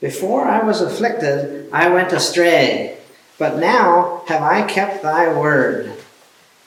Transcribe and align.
Before 0.00 0.44
I 0.44 0.62
was 0.62 0.80
afflicted, 0.80 1.68
I 1.72 1.88
went 1.88 2.12
astray, 2.12 2.98
but 3.38 3.58
now 3.58 4.22
have 4.28 4.42
I 4.42 4.62
kept 4.62 5.02
thy 5.02 5.32
word. 5.32 5.92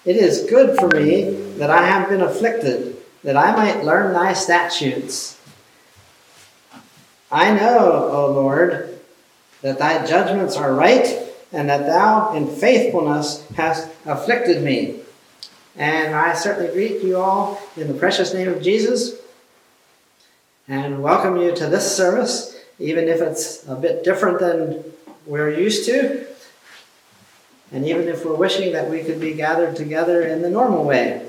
It 0.03 0.17
is 0.17 0.49
good 0.49 0.77
for 0.77 0.89
me 0.89 1.31
that 1.57 1.69
I 1.69 1.85
have 1.85 2.09
been 2.09 2.21
afflicted, 2.21 2.97
that 3.23 3.37
I 3.37 3.55
might 3.55 3.85
learn 3.85 4.13
thy 4.13 4.33
statutes. 4.33 5.39
I 7.31 7.53
know, 7.53 8.09
O 8.11 8.31
Lord, 8.31 8.99
that 9.61 9.79
thy 9.79 10.05
judgments 10.05 10.57
are 10.57 10.73
right, 10.73 11.17
and 11.53 11.69
that 11.69 11.85
thou 11.85 12.33
in 12.33 12.47
faithfulness 12.47 13.47
hast 13.55 13.89
afflicted 14.05 14.63
me. 14.63 14.99
And 15.77 16.13
I 16.15 16.33
certainly 16.33 16.73
greet 16.73 17.01
you 17.01 17.17
all 17.17 17.61
in 17.77 17.87
the 17.87 17.93
precious 17.93 18.33
name 18.33 18.49
of 18.49 18.61
Jesus 18.61 19.15
and 20.67 21.01
welcome 21.01 21.37
you 21.37 21.55
to 21.55 21.67
this 21.67 21.95
service, 21.95 22.57
even 22.81 23.07
if 23.07 23.21
it's 23.21 23.67
a 23.67 23.75
bit 23.75 24.03
different 24.03 24.39
than 24.39 24.83
we're 25.25 25.51
used 25.51 25.85
to, 25.85 26.25
and 27.71 27.87
even 27.87 28.07
if 28.07 28.25
we're 28.25 28.35
wishing 28.35 28.73
that 28.73 28.89
we 28.89 29.03
could 29.03 29.19
be 29.19 29.33
gathered 29.33 29.75
together 29.75 30.23
in 30.23 30.41
the 30.41 30.49
normal 30.49 30.83
way. 30.83 31.25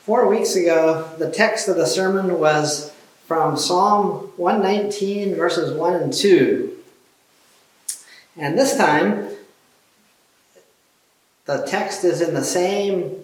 Four 0.00 0.26
weeks 0.28 0.56
ago, 0.56 1.08
the 1.18 1.30
text 1.30 1.68
of 1.68 1.76
the 1.76 1.86
sermon 1.86 2.40
was 2.40 2.92
from 3.26 3.56
Psalm 3.56 4.32
119, 4.36 5.36
verses 5.36 5.72
1 5.72 5.94
and 5.94 6.12
2. 6.12 6.76
And 8.36 8.58
this 8.58 8.76
time, 8.76 9.28
the 11.44 11.64
text 11.66 12.04
is 12.04 12.20
in 12.20 12.34
the 12.34 12.42
same 12.42 13.22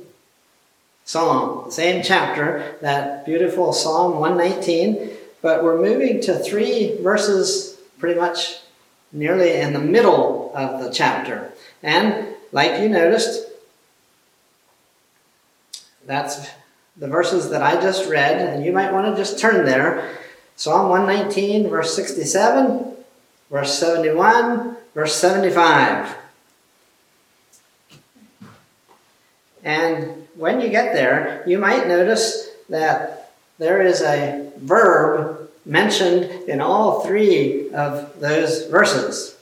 psalm, 1.05 1.65
the 1.67 1.73
same 1.73 2.03
chapter, 2.05 2.77
that 2.83 3.25
beautiful 3.25 3.73
Psalm 3.73 4.21
119, 4.21 5.11
but 5.43 5.63
we're 5.63 5.81
moving 5.81 6.21
to 6.23 6.39
three 6.39 6.97
verses 7.03 7.79
pretty 7.99 8.19
much 8.19 8.59
nearly 9.13 9.57
in 9.57 9.73
the 9.73 9.81
middle 9.81 10.53
of 10.55 10.83
the 10.83 10.91
chapter. 10.91 11.53
And 11.83 12.29
like 12.53 12.81
you 12.81 12.89
noticed, 12.89 13.49
that's 16.07 16.49
the 16.97 17.09
verses 17.09 17.51
that 17.51 17.63
I 17.63 17.81
just 17.81 18.09
read, 18.09 18.39
and 18.39 18.65
you 18.65 18.73
might 18.73 18.93
want 18.93 19.15
to 19.15 19.21
just 19.21 19.39
turn 19.39 19.65
there. 19.65 20.19
Psalm 20.57 20.89
119, 20.89 21.69
verse 21.69 21.95
67, 21.95 22.95
verse 23.51 23.79
71, 23.79 24.77
verse 24.95 25.15
75. 25.15 26.17
And 29.63 30.29
when 30.37 30.61
you 30.61 30.69
get 30.69 30.95
there, 30.95 31.43
you 31.47 31.59
might 31.59 31.89
notice 31.89 32.49
that 32.69 33.26
there 33.59 33.81
is 33.83 34.03
a 34.03 34.51
verb 34.59 35.51
mentioned 35.65 36.25
in 36.49 36.61
all 36.61 37.01
three 37.01 37.71
of 37.73 38.19
those 38.21 38.67
verses. 38.67 39.37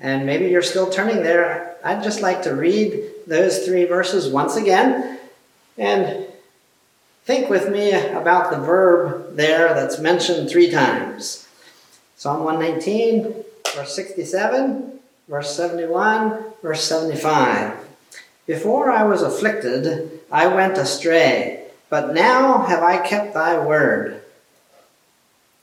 And 0.00 0.26
maybe 0.26 0.46
you're 0.46 0.62
still 0.62 0.90
turning 0.90 1.22
there. 1.22 1.76
I'd 1.84 2.02
just 2.02 2.20
like 2.20 2.42
to 2.42 2.54
read 2.54 3.02
those 3.26 3.64
three 3.64 3.84
verses 3.84 4.28
once 4.28 4.56
again 4.56 5.18
and 5.78 6.26
think 7.24 7.50
with 7.50 7.70
me 7.70 7.92
about 7.92 8.50
the 8.50 8.58
verb 8.58 9.36
there 9.36 9.74
that's 9.74 9.98
mentioned 9.98 10.48
three 10.48 10.70
times 10.70 11.42
Psalm 12.18 12.44
119, 12.44 13.44
verse 13.74 13.94
67, 13.94 14.98
verse 15.28 15.54
71, 15.54 16.44
verse 16.62 16.82
75. 16.84 17.76
Before 18.46 18.90
I 18.90 19.02
was 19.02 19.20
afflicted, 19.20 20.20
I 20.32 20.46
went 20.46 20.78
astray, 20.78 21.65
but 21.88 22.14
now 22.14 22.62
have 22.64 22.82
I 22.82 22.98
kept 22.98 23.34
thy 23.34 23.58
word. 23.58 24.22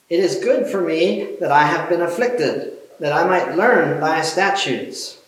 It 0.10 0.20
is 0.20 0.44
good 0.44 0.68
for 0.68 0.82
me 0.82 1.36
that 1.40 1.52
I 1.52 1.64
have 1.64 1.90
been 1.90 2.02
afflicted, 2.02 2.74
that 3.00 3.14
I 3.14 3.28
might 3.28 3.56
learn 3.56 4.00
thy 4.00 4.22
statutes. 4.22 5.20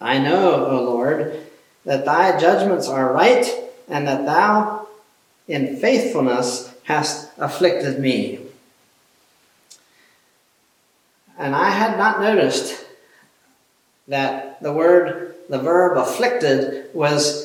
I 0.00 0.18
know, 0.18 0.66
O 0.66 0.82
Lord, 0.82 1.40
that 1.84 2.04
thy 2.04 2.38
judgments 2.38 2.88
are 2.88 3.12
right, 3.12 3.50
and 3.88 4.06
that 4.06 4.26
thou 4.26 4.86
in 5.48 5.76
faithfulness 5.76 6.74
hast 6.84 7.30
afflicted 7.38 7.98
me. 7.98 8.40
And 11.38 11.54
I 11.54 11.70
had 11.70 11.98
not 11.98 12.20
noticed 12.20 12.84
that 14.08 14.62
the 14.62 14.72
word 14.72 15.34
the 15.48 15.58
verb 15.58 15.98
afflicted 15.98 16.94
was 16.94 17.43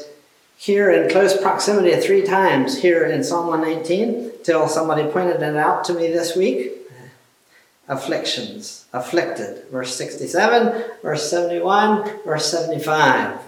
here 0.59 0.91
in 0.91 1.09
close 1.09 1.41
proximity 1.41 1.95
three 2.01 2.21
times 2.21 2.81
here 2.81 3.05
in 3.05 3.23
Psalm 3.23 3.47
119 3.47 4.29
till 4.43 4.67
somebody 4.67 5.09
pointed 5.09 5.41
it 5.41 5.55
out 5.55 5.85
to 5.85 5.93
me 5.93 6.07
this 6.07 6.35
week. 6.35 6.73
Afflictions, 7.87 8.85
afflicted. 8.91 9.63
Verse 9.71 9.95
67, 9.95 10.83
verse 11.01 11.29
71, 11.29 12.23
verse 12.25 12.51
75. 12.51 13.39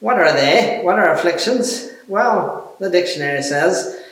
What 0.00 0.18
are 0.18 0.32
they? 0.32 0.80
What 0.82 0.98
are 0.98 1.14
afflictions? 1.14 1.90
Well, 2.08 2.74
the 2.80 2.90
dictionary 2.90 3.42
says 3.42 4.02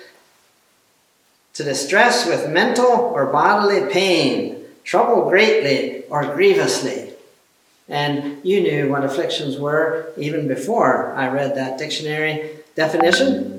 to 1.55 1.65
distress 1.65 2.29
with 2.29 2.49
mental 2.49 2.87
or 2.87 3.27
bodily 3.27 3.93
pain, 3.93 4.65
trouble 4.85 5.29
greatly 5.29 6.05
or 6.05 6.33
grievously. 6.33 7.04
And 7.89 8.45
you 8.45 8.63
knew 8.63 8.91
what 8.91 9.05
afflictions 9.05 9.59
were 9.59 10.13
even 10.17 10.49
before 10.49 11.13
I 11.13 11.29
read 11.29 11.55
that 11.57 11.79
dictionary 11.79 12.51
definition. 12.75 13.55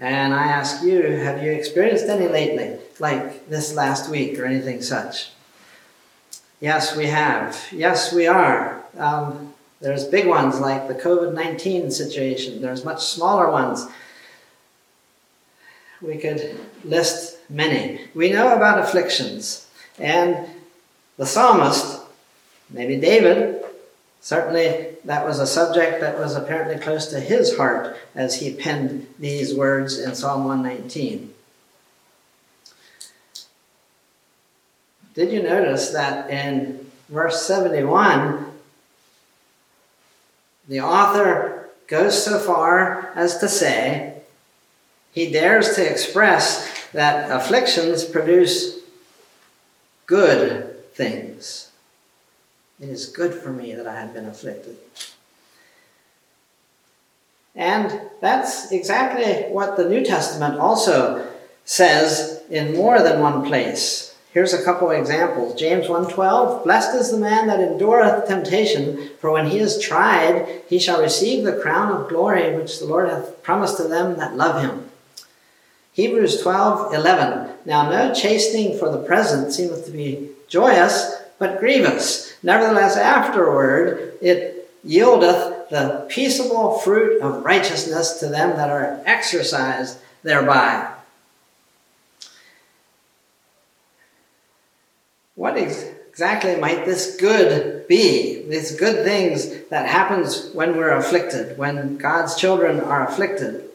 And 0.00 0.32
I 0.32 0.46
ask 0.46 0.84
you, 0.84 1.02
have 1.02 1.42
you 1.42 1.50
experienced 1.50 2.04
any 2.04 2.28
lately, 2.28 2.78
like 3.00 3.48
this 3.48 3.74
last 3.74 4.08
week 4.08 4.38
or 4.38 4.44
anything 4.44 4.80
such? 4.80 5.30
Yes, 6.60 6.96
we 6.96 7.06
have. 7.06 7.66
Yes, 7.72 8.12
we 8.12 8.26
are. 8.26 8.84
Um, 8.96 9.54
there's 9.80 10.04
big 10.04 10.26
ones 10.26 10.58
like 10.58 10.88
the 10.88 10.94
COVID 10.94 11.34
19 11.34 11.90
situation, 11.90 12.60
there's 12.60 12.84
much 12.84 13.04
smaller 13.04 13.50
ones. 13.50 13.86
We 16.00 16.16
could 16.16 16.58
list 16.84 17.38
many. 17.48 18.00
We 18.14 18.30
know 18.30 18.54
about 18.54 18.78
afflictions, 18.78 19.66
and 19.98 20.48
the 21.16 21.26
psalmist 21.26 21.97
Maybe 22.70 22.96
David, 22.96 23.64
certainly 24.20 24.96
that 25.04 25.26
was 25.26 25.38
a 25.38 25.46
subject 25.46 26.00
that 26.00 26.18
was 26.18 26.36
apparently 26.36 26.78
close 26.78 27.06
to 27.08 27.20
his 27.20 27.56
heart 27.56 27.96
as 28.14 28.40
he 28.40 28.54
penned 28.54 29.06
these 29.18 29.54
words 29.54 29.98
in 29.98 30.14
Psalm 30.14 30.44
119. 30.44 31.32
Did 35.14 35.32
you 35.32 35.42
notice 35.42 35.90
that 35.90 36.30
in 36.30 36.90
verse 37.08 37.44
71, 37.46 38.46
the 40.68 40.80
author 40.80 41.70
goes 41.86 42.22
so 42.22 42.38
far 42.38 43.10
as 43.14 43.38
to 43.38 43.48
say 43.48 44.14
he 45.12 45.32
dares 45.32 45.74
to 45.74 45.90
express 45.90 46.90
that 46.92 47.30
afflictions 47.30 48.04
produce 48.04 48.78
good 50.06 50.94
things. 50.94 51.67
It 52.80 52.88
is 52.88 53.06
good 53.06 53.34
for 53.34 53.50
me 53.50 53.74
that 53.74 53.86
I 53.86 53.98
have 53.98 54.14
been 54.14 54.26
afflicted. 54.26 54.76
And 57.56 58.00
that's 58.20 58.70
exactly 58.70 59.52
what 59.52 59.76
the 59.76 59.88
New 59.88 60.04
Testament 60.04 60.60
also 60.60 61.26
says 61.64 62.42
in 62.48 62.76
more 62.76 63.02
than 63.02 63.20
one 63.20 63.44
place. 63.44 64.14
Here's 64.32 64.54
a 64.54 64.62
couple 64.62 64.90
of 64.90 64.96
examples. 64.96 65.58
James 65.58 65.88
1:12, 65.88 66.62
blessed 66.62 66.94
is 66.94 67.10
the 67.10 67.18
man 67.18 67.48
that 67.48 67.60
endureth 67.60 68.28
temptation, 68.28 69.10
for 69.18 69.32
when 69.32 69.46
he 69.46 69.58
is 69.58 69.80
tried, 69.80 70.46
he 70.68 70.78
shall 70.78 71.02
receive 71.02 71.42
the 71.42 71.58
crown 71.58 71.90
of 71.90 72.08
glory 72.08 72.54
which 72.54 72.78
the 72.78 72.86
Lord 72.86 73.08
hath 73.08 73.42
promised 73.42 73.78
to 73.78 73.84
them 73.84 74.16
that 74.18 74.36
love 74.36 74.62
him. 74.62 74.90
Hebrews 75.92 76.40
12:11, 76.40 77.48
now 77.64 77.90
no 77.90 78.14
chastening 78.14 78.78
for 78.78 78.88
the 78.88 78.98
present 78.98 79.52
seemeth 79.52 79.86
to 79.86 79.90
be 79.90 80.30
joyous, 80.46 81.16
but 81.40 81.58
grievous. 81.58 82.27
Nevertheless, 82.42 82.96
afterward 82.96 84.14
it 84.20 84.70
yieldeth 84.86 85.68
the 85.70 86.06
peaceable 86.08 86.78
fruit 86.78 87.20
of 87.20 87.44
righteousness 87.44 88.20
to 88.20 88.28
them 88.28 88.56
that 88.56 88.70
are 88.70 89.00
exercised 89.04 89.98
thereby. 90.22 90.92
What 95.34 95.56
exactly 95.56 96.56
might 96.56 96.84
this 96.84 97.16
good 97.16 97.86
be? 97.86 98.42
These 98.48 98.76
good 98.76 99.04
things 99.04 99.68
that 99.68 99.86
happens 99.86 100.50
when 100.52 100.76
we're 100.76 100.96
afflicted, 100.96 101.56
when 101.56 101.96
God's 101.96 102.34
children 102.34 102.80
are 102.80 103.06
afflicted. 103.06 103.68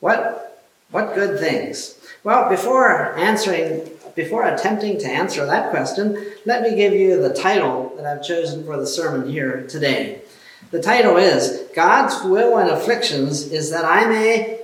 What, 0.00 0.64
what 0.90 1.14
good 1.14 1.38
things? 1.38 1.98
Well, 2.24 2.48
before 2.48 3.14
answering 3.18 3.90
before 4.14 4.46
attempting 4.46 4.98
to 4.98 5.06
answer 5.06 5.44
that 5.46 5.70
question, 5.70 6.32
let 6.44 6.62
me 6.62 6.76
give 6.76 6.92
you 6.92 7.20
the 7.20 7.34
title 7.34 7.92
that 7.96 8.06
I've 8.06 8.24
chosen 8.24 8.64
for 8.64 8.76
the 8.76 8.86
sermon 8.86 9.28
here 9.28 9.66
today. 9.68 10.22
The 10.70 10.82
title 10.82 11.16
is 11.16 11.64
God's 11.74 12.22
Will 12.24 12.58
and 12.58 12.70
Afflictions 12.70 13.50
is 13.52 13.70
that 13.70 13.84
I 13.84 14.06
may 14.06 14.60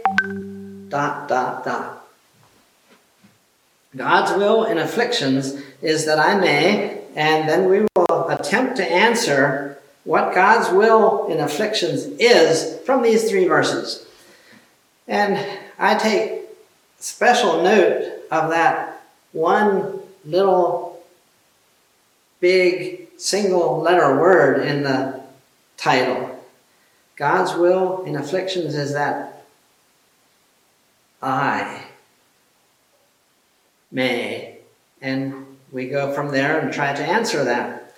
dot 0.89 1.29
dot 1.29 1.65
dot. 1.65 2.07
God's 3.97 4.33
will 4.39 4.65
in 4.65 4.79
afflictions 4.79 5.61
is 5.83 6.05
that 6.07 6.19
I 6.19 6.39
may, 6.39 7.03
and 7.17 7.49
then 7.49 7.69
we 7.69 7.87
will 7.97 8.29
attempt 8.29 8.77
to 8.77 8.85
answer 8.85 9.79
what 10.05 10.35
God's 10.35 10.71
will 10.71 11.27
in 11.27 11.41
afflictions 11.41 12.05
is 12.19 12.79
from 12.87 13.03
these 13.03 13.29
three 13.29 13.47
verses. 13.47 14.07
And 15.07 15.45
I 15.79 15.95
take 15.95 16.43
special 16.99 17.63
note 17.63 18.25
of 18.31 18.51
that 18.51 18.88
one 19.33 20.01
little 20.25 21.03
big 22.41 23.09
single 23.19 23.81
letter 23.81 24.19
word 24.21 24.67
in 24.67 24.83
the 24.83 25.21
title. 25.77 26.45
God's 27.17 27.55
will 27.55 28.05
in 28.05 28.17
afflictions 28.17 28.75
is 28.75 28.93
that 28.93 29.45
I 31.21 31.85
may. 33.91 34.59
And 35.01 35.47
we 35.73 35.89
go 35.89 36.13
from 36.13 36.31
there 36.31 36.61
and 36.61 36.73
try 36.73 36.95
to 36.95 37.03
answer 37.03 37.45
that. 37.45 37.95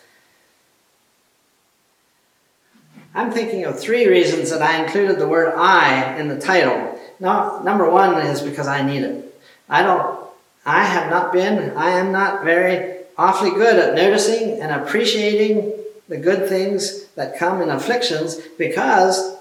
I'm 3.14 3.32
thinking 3.32 3.64
of 3.64 3.78
three 3.78 4.06
reasons 4.06 4.50
that 4.50 4.62
I 4.62 4.82
included 4.82 5.18
the 5.18 5.28
word 5.28 5.54
I 5.56 6.16
in 6.18 6.28
the 6.28 6.38
title. 6.38 6.98
Now, 7.18 7.60
number 7.64 7.90
one 7.90 8.14
is 8.26 8.40
because 8.40 8.68
I 8.68 8.82
need 8.82 9.02
it. 9.02 9.40
I 9.68 9.82
don't, 9.82 10.29
I 10.64 10.84
have 10.84 11.10
not 11.10 11.32
been, 11.32 11.76
I 11.76 11.90
am 11.90 12.12
not 12.12 12.44
very 12.44 12.98
awfully 13.16 13.50
good 13.50 13.78
at 13.78 13.94
noticing 13.94 14.60
and 14.60 14.72
appreciating 14.72 15.72
the 16.08 16.16
good 16.16 16.48
things 16.48 17.06
that 17.14 17.38
come 17.38 17.62
in 17.62 17.70
afflictions 17.70 18.36
because 18.58 19.36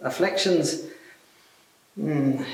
afflictions 0.00 0.84
mm, 1.98 2.44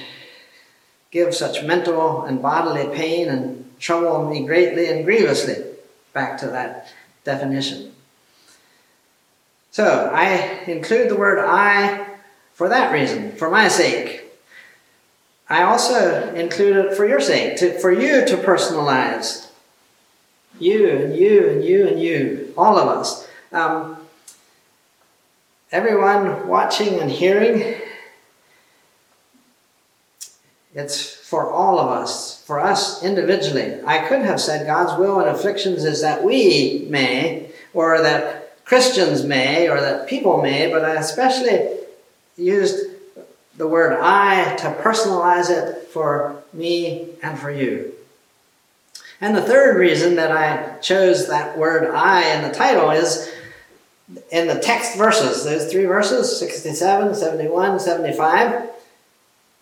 give 1.10 1.34
such 1.34 1.62
mental 1.62 2.24
and 2.24 2.42
bodily 2.42 2.94
pain 2.94 3.28
and 3.28 3.70
trouble 3.78 4.28
me 4.28 4.44
greatly 4.44 4.88
and 4.90 5.04
grievously. 5.04 5.56
Back 6.12 6.38
to 6.38 6.46
that 6.48 6.92
definition. 7.24 7.92
So 9.70 10.10
I 10.12 10.60
include 10.66 11.10
the 11.10 11.16
word 11.16 11.38
I 11.38 12.06
for 12.52 12.68
that 12.68 12.92
reason, 12.92 13.32
for 13.32 13.50
my 13.50 13.68
sake. 13.68 14.23
I 15.54 15.62
also 15.62 16.34
include 16.34 16.84
it 16.84 16.96
for 16.96 17.06
your 17.06 17.20
sake, 17.20 17.58
to, 17.58 17.78
for 17.78 17.92
you 17.92 18.26
to 18.26 18.36
personalize. 18.38 19.46
You 20.58 20.88
and 20.88 21.16
you 21.16 21.48
and 21.48 21.64
you 21.64 21.86
and 21.86 22.02
you, 22.02 22.52
all 22.58 22.76
of 22.76 22.88
us. 22.88 23.28
Um, 23.52 23.96
everyone 25.70 26.48
watching 26.48 26.98
and 26.98 27.08
hearing, 27.08 27.76
it's 30.74 31.14
for 31.14 31.48
all 31.48 31.78
of 31.78 31.88
us, 31.88 32.44
for 32.44 32.58
us 32.58 33.04
individually. 33.04 33.80
I 33.86 34.08
could 34.08 34.22
have 34.22 34.40
said 34.40 34.66
God's 34.66 34.98
will 34.98 35.20
in 35.20 35.28
afflictions 35.28 35.84
is 35.84 36.00
that 36.00 36.24
we 36.24 36.84
may, 36.90 37.52
or 37.72 38.02
that 38.02 38.64
Christians 38.64 39.22
may, 39.22 39.68
or 39.68 39.80
that 39.80 40.08
people 40.08 40.42
may, 40.42 40.68
but 40.68 40.84
I 40.84 40.96
especially 40.96 41.76
used 42.36 42.93
the 43.56 43.68
word 43.68 43.98
I 44.00 44.56
to 44.56 44.72
personalize 44.72 45.50
it 45.50 45.88
for 45.88 46.42
me 46.52 47.10
and 47.22 47.38
for 47.38 47.50
you. 47.50 47.92
And 49.20 49.36
the 49.36 49.42
third 49.42 49.78
reason 49.78 50.16
that 50.16 50.32
I 50.32 50.78
chose 50.78 51.28
that 51.28 51.56
word 51.56 51.90
I 51.94 52.34
in 52.34 52.42
the 52.42 52.54
title 52.54 52.90
is 52.90 53.30
in 54.30 54.48
the 54.48 54.58
text 54.58 54.98
verses, 54.98 55.44
those 55.44 55.70
three 55.70 55.86
verses 55.86 56.38
67, 56.38 57.14
71, 57.14 57.80
75. 57.80 58.70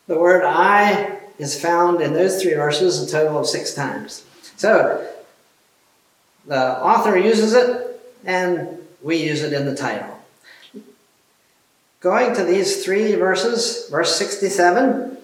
The 0.08 0.18
word 0.18 0.42
I 0.44 1.18
is 1.38 1.60
found 1.60 2.00
in 2.00 2.14
those 2.14 2.42
three 2.42 2.54
verses 2.54 3.02
a 3.02 3.10
total 3.10 3.38
of 3.38 3.46
six 3.46 3.74
times. 3.74 4.24
So 4.56 5.06
the 6.46 6.82
author 6.82 7.16
uses 7.16 7.52
it, 7.52 8.00
and 8.24 8.78
we 9.02 9.16
use 9.16 9.42
it 9.42 9.52
in 9.52 9.64
the 9.64 9.76
title. 9.76 10.18
Going 12.02 12.34
to 12.34 12.42
these 12.42 12.84
three 12.84 13.14
verses, 13.14 13.88
verse 13.88 14.16
67, 14.16 15.16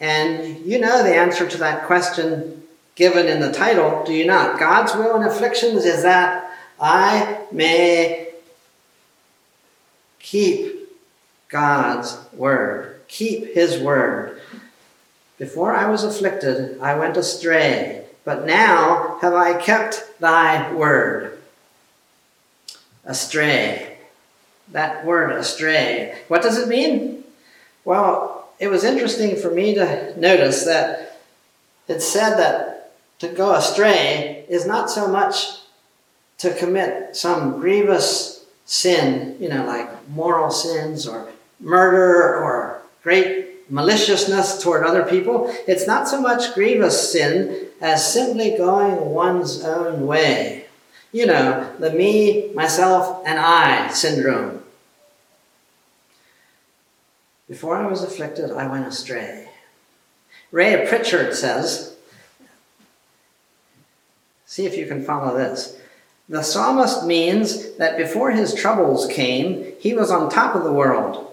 and 0.00 0.66
you 0.66 0.80
know 0.80 1.04
the 1.04 1.14
answer 1.14 1.48
to 1.48 1.56
that 1.58 1.86
question 1.86 2.64
given 2.96 3.28
in 3.28 3.40
the 3.40 3.52
title, 3.52 4.02
do 4.04 4.12
you 4.12 4.26
not? 4.26 4.58
God's 4.58 4.92
will 4.96 5.14
in 5.14 5.22
afflictions 5.22 5.84
is 5.84 6.02
that 6.02 6.52
I 6.80 7.42
may 7.52 8.30
keep 10.18 10.90
God's 11.48 12.18
word, 12.32 13.00
keep 13.06 13.54
His 13.54 13.78
word. 13.78 14.42
Before 15.38 15.72
I 15.72 15.88
was 15.88 16.02
afflicted, 16.02 16.80
I 16.80 16.98
went 16.98 17.16
astray, 17.16 18.04
but 18.24 18.46
now 18.46 19.18
have 19.20 19.34
I 19.34 19.60
kept 19.60 20.18
thy 20.18 20.72
word. 20.72 21.38
Astray. 23.04 23.87
That 24.72 25.04
word, 25.04 25.32
astray. 25.32 26.18
What 26.28 26.42
does 26.42 26.58
it 26.58 26.68
mean? 26.68 27.24
Well, 27.84 28.48
it 28.58 28.68
was 28.68 28.84
interesting 28.84 29.36
for 29.36 29.50
me 29.50 29.74
to 29.74 30.18
notice 30.18 30.64
that 30.64 31.20
it 31.86 32.02
said 32.02 32.36
that 32.36 32.92
to 33.20 33.28
go 33.28 33.54
astray 33.54 34.44
is 34.48 34.66
not 34.66 34.90
so 34.90 35.08
much 35.08 35.58
to 36.38 36.54
commit 36.54 37.16
some 37.16 37.58
grievous 37.60 38.46
sin, 38.64 39.36
you 39.40 39.48
know, 39.48 39.64
like 39.64 40.08
moral 40.08 40.50
sins 40.50 41.06
or 41.06 41.28
murder 41.60 42.36
or 42.36 42.82
great 43.02 43.70
maliciousness 43.70 44.62
toward 44.62 44.84
other 44.84 45.04
people. 45.04 45.52
It's 45.66 45.86
not 45.86 46.08
so 46.08 46.20
much 46.20 46.54
grievous 46.54 47.12
sin 47.12 47.68
as 47.80 48.12
simply 48.12 48.56
going 48.56 48.96
one's 49.10 49.64
own 49.64 50.06
way. 50.06 50.66
You 51.12 51.26
know, 51.26 51.74
the 51.78 51.90
me, 51.90 52.52
myself, 52.54 53.22
and 53.26 53.38
I 53.38 53.88
syndrome. 53.88 54.57
Before 57.48 57.76
I 57.76 57.86
was 57.86 58.02
afflicted, 58.02 58.50
I 58.50 58.66
went 58.66 58.86
astray. 58.86 59.48
Ray 60.50 60.86
Pritchard 60.86 61.34
says, 61.34 61.96
see 64.46 64.66
if 64.66 64.76
you 64.76 64.86
can 64.86 65.04
follow 65.04 65.36
this. 65.36 65.78
The 66.28 66.42
psalmist 66.42 67.06
means 67.06 67.76
that 67.76 67.96
before 67.96 68.32
his 68.32 68.54
troubles 68.54 69.06
came, 69.06 69.72
he 69.80 69.94
was 69.94 70.10
on 70.10 70.30
top 70.30 70.54
of 70.54 70.64
the 70.64 70.72
world 70.72 71.24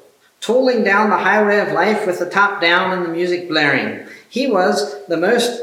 tolling 0.46 0.84
down 0.84 1.10
the 1.10 1.18
highway 1.18 1.60
of 1.60 1.72
life 1.72 2.06
with 2.06 2.20
the 2.20 2.30
top 2.30 2.62
down 2.62 2.92
and 2.92 3.04
the 3.04 3.10
music 3.10 3.48
blaring. 3.48 4.08
He 4.30 4.46
was 4.46 5.04
the 5.08 5.18
most 5.18 5.62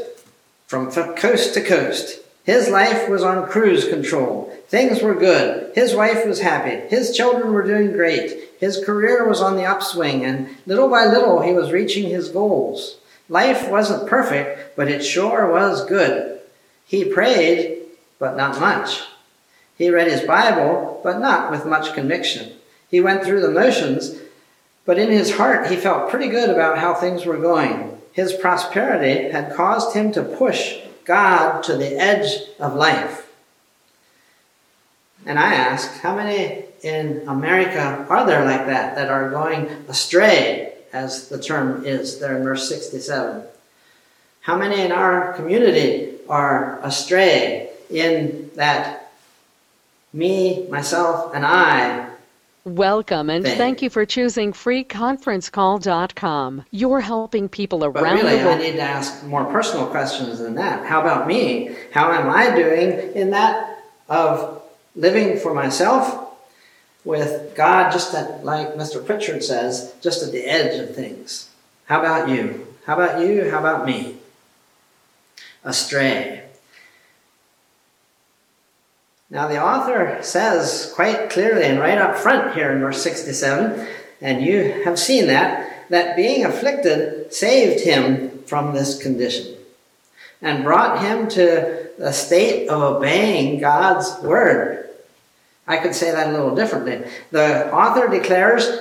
from 0.67 0.91
coast 0.91 1.53
to 1.53 1.63
coast. 1.63 2.19
His 2.43 2.67
life 2.67 3.07
was 3.07 3.23
on 3.23 3.47
cruise 3.47 3.87
control. 3.87 4.53
Things 4.67 5.01
were 5.01 5.15
good. 5.15 5.73
His 5.73 5.95
wife 5.95 6.25
was 6.25 6.41
happy. 6.41 6.85
His 6.89 7.15
children 7.15 7.53
were 7.53 7.65
doing 7.65 7.93
great. 7.93 8.42
His 8.63 8.81
career 8.81 9.27
was 9.27 9.41
on 9.41 9.57
the 9.57 9.65
upswing, 9.65 10.23
and 10.23 10.47
little 10.65 10.87
by 10.87 11.05
little 11.05 11.41
he 11.41 11.51
was 11.51 11.73
reaching 11.73 12.09
his 12.09 12.29
goals. 12.29 12.95
Life 13.27 13.67
wasn't 13.67 14.07
perfect, 14.07 14.77
but 14.77 14.87
it 14.87 15.03
sure 15.03 15.51
was 15.51 15.83
good. 15.83 16.39
He 16.85 17.03
prayed, 17.03 17.81
but 18.19 18.37
not 18.37 18.61
much. 18.61 19.01
He 19.77 19.89
read 19.89 20.09
his 20.09 20.21
Bible, 20.21 21.01
but 21.03 21.19
not 21.19 21.51
with 21.51 21.65
much 21.65 21.93
conviction. 21.93 22.53
He 22.89 23.01
went 23.01 23.25
through 23.25 23.41
the 23.41 23.51
motions, 23.51 24.21
but 24.85 24.97
in 24.97 25.11
his 25.11 25.35
heart, 25.35 25.67
he 25.67 25.75
felt 25.75 26.09
pretty 26.09 26.29
good 26.29 26.49
about 26.49 26.77
how 26.77 26.93
things 26.93 27.25
were 27.25 27.35
going. 27.35 27.99
His 28.13 28.31
prosperity 28.31 29.29
had 29.29 29.53
caused 29.53 29.93
him 29.93 30.13
to 30.13 30.23
push 30.23 30.77
God 31.03 31.63
to 31.63 31.75
the 31.75 31.97
edge 31.97 32.47
of 32.61 32.75
life. 32.75 33.22
And 35.25 35.39
I 35.39 35.53
ask, 35.53 35.99
how 36.01 36.15
many 36.15 36.65
in 36.81 37.27
America 37.27 38.05
are 38.09 38.25
there 38.25 38.45
like 38.45 38.65
that, 38.67 38.95
that 38.95 39.09
are 39.09 39.29
going 39.29 39.67
astray, 39.87 40.73
as 40.91 41.29
the 41.29 41.41
term 41.41 41.85
is 41.85 42.19
there 42.19 42.37
in 42.37 42.43
verse 42.43 42.67
67? 42.67 43.43
How 44.41 44.57
many 44.57 44.81
in 44.81 44.91
our 44.91 45.33
community 45.33 46.15
are 46.27 46.79
astray 46.83 47.69
in 47.89 48.51
that 48.55 49.11
me, 50.11 50.67
myself, 50.67 51.33
and 51.33 51.45
I 51.45 52.09
Welcome 52.65 53.29
and 53.29 53.45
thank 53.45 53.81
you 53.81 53.89
for 53.89 54.05
choosing 54.05 54.53
freeconferencecall.com. 54.53 56.63
You're 56.71 57.01
helping 57.01 57.49
people 57.49 57.83
around 57.83 57.93
but 57.93 58.23
really, 58.23 58.37
the 58.37 58.45
world. 58.45 58.61
I 58.61 58.63
need 58.63 58.77
to 58.77 58.81
ask 58.81 59.21
more 59.25 59.43
personal 59.43 59.87
questions 59.87 60.39
than 60.39 60.55
that. 60.55 60.85
How 60.85 61.01
about 61.01 61.27
me? 61.27 61.75
How 61.91 62.13
am 62.13 62.29
I 62.29 62.55
doing 62.55 63.11
in 63.15 63.31
that 63.31 63.83
of 64.07 64.52
living 64.95 65.39
for 65.39 65.53
myself 65.53 66.35
with 67.03 67.53
God 67.55 67.91
just 67.91 68.13
at, 68.13 68.45
like 68.45 68.75
Mr. 68.75 69.05
Pritchard 69.05 69.43
says, 69.43 69.93
just 70.01 70.23
at 70.23 70.31
the 70.31 70.45
edge 70.45 70.79
of 70.79 70.95
things? 70.95 71.49
How 71.85 71.99
about 71.99 72.29
you? 72.29 72.67
How 72.85 72.93
about 72.93 73.21
you? 73.25 73.49
How 73.49 73.59
about 73.59 73.85
me? 73.85 74.17
Astray. 75.63 76.43
Now, 79.29 79.47
the 79.47 79.61
author 79.61 80.19
says 80.21 80.91
quite 80.95 81.29
clearly 81.29 81.63
and 81.63 81.79
right 81.79 81.97
up 81.97 82.15
front 82.15 82.53
here 82.53 82.71
in 82.71 82.79
verse 82.81 83.01
67, 83.01 83.87
and 84.21 84.43
you 84.43 84.83
have 84.85 84.99
seen 84.99 85.27
that, 85.27 85.89
that 85.89 86.15
being 86.15 86.45
afflicted 86.45 87.33
saved 87.33 87.83
him 87.83 88.43
from 88.45 88.73
this 88.73 89.01
condition. 89.01 89.55
and 90.43 90.63
brought 90.63 91.01
him 91.01 91.27
to 91.29 91.89
the 91.97 92.11
state 92.11 92.67
of 92.67 92.81
obeying 92.81 93.59
God's 93.59 94.21
word. 94.21 94.82
I 95.67 95.77
could 95.77 95.95
say 95.95 96.11
that 96.11 96.27
a 96.27 96.31
little 96.31 96.55
differently. 96.55 97.03
The 97.31 97.73
author 97.73 98.07
declares 98.07 98.79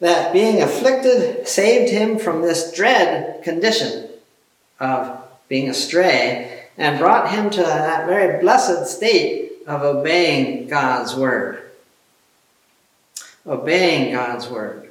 that 0.00 0.32
being 0.32 0.60
afflicted 0.60 1.48
saved 1.48 1.90
him 1.90 2.18
from 2.18 2.42
this 2.42 2.72
dread 2.72 3.42
condition 3.42 4.10
of 4.78 5.18
being 5.48 5.70
astray 5.70 6.66
and 6.76 6.98
brought 6.98 7.30
him 7.30 7.50
to 7.50 7.62
that 7.62 8.06
very 8.06 8.40
blessed 8.40 8.86
state 8.86 9.52
of 9.66 9.82
obeying 9.82 10.68
God's 10.68 11.14
word. 11.14 11.70
Obeying 13.46 14.12
God's 14.12 14.48
word. 14.48 14.90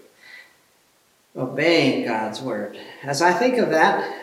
Obeying 1.35 2.05
God's 2.05 2.41
word. 2.41 2.77
As 3.03 3.21
I 3.21 3.33
think 3.33 3.57
of 3.57 3.69
that, 3.71 4.19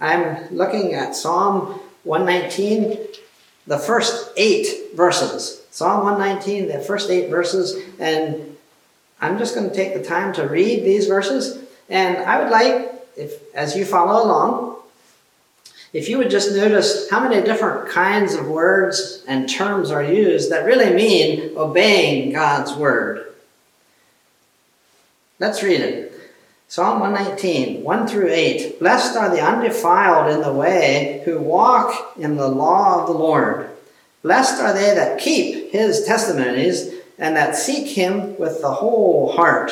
I'm 0.00 0.54
looking 0.54 0.94
at 0.94 1.14
Psalm 1.14 1.80
119, 2.04 2.98
the 3.66 3.78
first 3.78 4.32
eight 4.36 4.94
verses. 4.94 5.65
Psalm 5.76 6.04
119, 6.04 6.68
the 6.68 6.78
first 6.78 7.10
eight 7.10 7.28
verses, 7.28 7.76
and 7.98 8.56
I'm 9.20 9.36
just 9.36 9.54
going 9.54 9.68
to 9.68 9.76
take 9.76 9.92
the 9.92 10.02
time 10.02 10.32
to 10.32 10.48
read 10.48 10.84
these 10.84 11.06
verses. 11.06 11.62
And 11.90 12.16
I 12.16 12.42
would 12.42 12.50
like, 12.50 12.94
if 13.14 13.54
as 13.54 13.76
you 13.76 13.84
follow 13.84 14.24
along, 14.24 14.78
if 15.92 16.08
you 16.08 16.16
would 16.16 16.30
just 16.30 16.56
notice 16.56 17.10
how 17.10 17.28
many 17.28 17.44
different 17.44 17.90
kinds 17.90 18.32
of 18.32 18.48
words 18.48 19.22
and 19.28 19.50
terms 19.50 19.90
are 19.90 20.02
used 20.02 20.50
that 20.50 20.64
really 20.64 20.94
mean 20.94 21.54
obeying 21.58 22.32
God's 22.32 22.72
word. 22.72 23.34
Let's 25.38 25.62
read 25.62 25.82
it. 25.82 26.12
Psalm 26.68 27.00
119, 27.00 27.84
1 27.84 28.08
through 28.08 28.30
8. 28.30 28.78
Blessed 28.78 29.14
are 29.18 29.28
the 29.28 29.42
undefiled 29.42 30.32
in 30.32 30.40
the 30.40 30.54
way 30.54 31.20
who 31.26 31.38
walk 31.38 32.14
in 32.16 32.36
the 32.36 32.48
law 32.48 33.02
of 33.02 33.08
the 33.08 33.12
Lord. 33.12 33.75
Blessed 34.26 34.60
are 34.60 34.72
they 34.72 34.92
that 34.92 35.20
keep 35.20 35.70
his 35.70 36.04
testimonies 36.04 36.92
and 37.16 37.36
that 37.36 37.54
seek 37.54 37.86
him 37.86 38.36
with 38.40 38.60
the 38.60 38.72
whole 38.72 39.30
heart. 39.30 39.70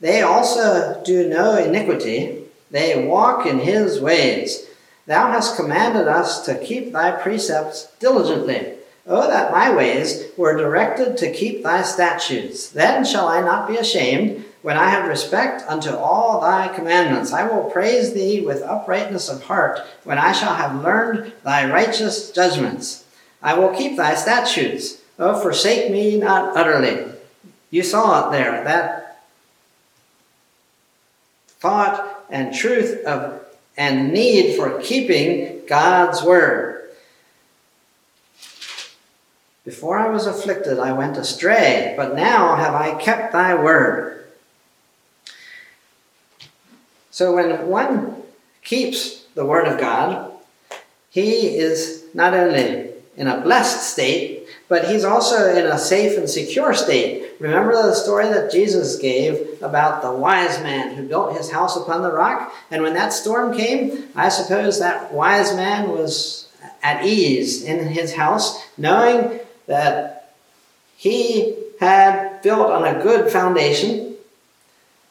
They 0.00 0.22
also 0.22 1.02
do 1.04 1.28
no 1.28 1.58
iniquity, 1.58 2.44
they 2.70 3.06
walk 3.06 3.44
in 3.44 3.58
his 3.58 4.00
ways. 4.00 4.66
Thou 5.04 5.30
hast 5.32 5.56
commanded 5.56 6.08
us 6.08 6.46
to 6.46 6.64
keep 6.64 6.92
thy 6.92 7.10
precepts 7.10 7.92
diligently. 8.00 8.72
Oh, 9.06 9.28
that 9.28 9.52
my 9.52 9.70
ways 9.76 10.28
were 10.38 10.56
directed 10.56 11.18
to 11.18 11.30
keep 11.30 11.62
thy 11.62 11.82
statutes. 11.82 12.70
Then 12.70 13.04
shall 13.04 13.28
I 13.28 13.42
not 13.42 13.68
be 13.68 13.76
ashamed 13.76 14.46
when 14.62 14.78
I 14.78 14.88
have 14.88 15.06
respect 15.10 15.62
unto 15.68 15.94
all 15.94 16.40
thy 16.40 16.68
commandments. 16.68 17.34
I 17.34 17.46
will 17.46 17.70
praise 17.70 18.14
thee 18.14 18.40
with 18.40 18.62
uprightness 18.62 19.28
of 19.28 19.42
heart 19.42 19.80
when 20.04 20.16
I 20.16 20.32
shall 20.32 20.54
have 20.54 20.82
learned 20.82 21.34
thy 21.44 21.70
righteous 21.70 22.30
judgments. 22.30 23.03
I 23.44 23.52
will 23.58 23.68
keep 23.68 23.98
thy 23.98 24.14
statutes. 24.14 25.02
Oh, 25.18 25.38
forsake 25.38 25.92
me 25.92 26.16
not 26.16 26.56
utterly. 26.56 27.12
You 27.70 27.82
saw 27.82 28.26
it 28.26 28.32
there, 28.32 28.64
that 28.64 29.22
thought 31.60 32.24
and 32.30 32.54
truth 32.54 33.04
of 33.04 33.42
and 33.76 34.12
need 34.12 34.56
for 34.56 34.80
keeping 34.80 35.60
God's 35.66 36.22
word. 36.22 36.90
Before 39.64 39.98
I 39.98 40.08
was 40.08 40.26
afflicted, 40.26 40.78
I 40.78 40.92
went 40.92 41.16
astray, 41.16 41.94
but 41.96 42.14
now 42.14 42.56
have 42.56 42.74
I 42.74 42.94
kept 42.94 43.32
thy 43.32 43.54
word. 43.54 44.26
So 47.10 47.34
when 47.34 47.66
one 47.66 48.22
keeps 48.62 49.24
the 49.34 49.44
word 49.44 49.66
of 49.66 49.80
God, 49.80 50.32
he 51.10 51.56
is 51.56 52.04
not 52.14 52.34
only 52.34 52.83
in 53.16 53.28
a 53.28 53.40
blessed 53.40 53.92
state, 53.92 54.46
but 54.68 54.88
he's 54.88 55.04
also 55.04 55.54
in 55.54 55.66
a 55.66 55.78
safe 55.78 56.18
and 56.18 56.28
secure 56.28 56.74
state. 56.74 57.34
Remember 57.38 57.74
the 57.74 57.94
story 57.94 58.28
that 58.28 58.50
Jesus 58.50 58.96
gave 58.96 59.62
about 59.62 60.02
the 60.02 60.12
wise 60.12 60.60
man 60.62 60.94
who 60.94 61.06
built 61.06 61.36
his 61.36 61.50
house 61.50 61.76
upon 61.76 62.02
the 62.02 62.12
rock? 62.12 62.52
And 62.70 62.82
when 62.82 62.94
that 62.94 63.12
storm 63.12 63.56
came, 63.56 64.08
I 64.16 64.28
suppose 64.28 64.78
that 64.78 65.12
wise 65.12 65.54
man 65.54 65.90
was 65.90 66.48
at 66.82 67.04
ease 67.04 67.62
in 67.62 67.88
his 67.88 68.14
house, 68.14 68.62
knowing 68.76 69.40
that 69.66 70.34
he 70.96 71.56
had 71.80 72.42
built 72.42 72.70
on 72.70 72.84
a 72.84 73.02
good 73.02 73.30
foundation. 73.30 74.14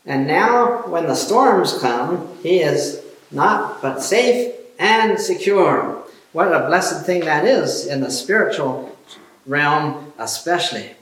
And 0.06 0.28
now, 0.28 0.88
when 0.88 1.08
the 1.08 1.16
storms 1.16 1.78
come, 1.80 2.38
he 2.42 2.60
is 2.60 3.02
not 3.32 3.82
but 3.82 4.02
safe 4.02 4.54
and 4.80 5.20
secure. 5.20 6.03
What 6.34 6.48
a 6.48 6.66
blessed 6.66 7.06
thing 7.06 7.22
that 7.22 7.46
is 7.46 7.86
in 7.86 8.02
the 8.02 8.10
spiritual 8.12 8.98
realm, 9.46 10.14
especially. 10.18 10.96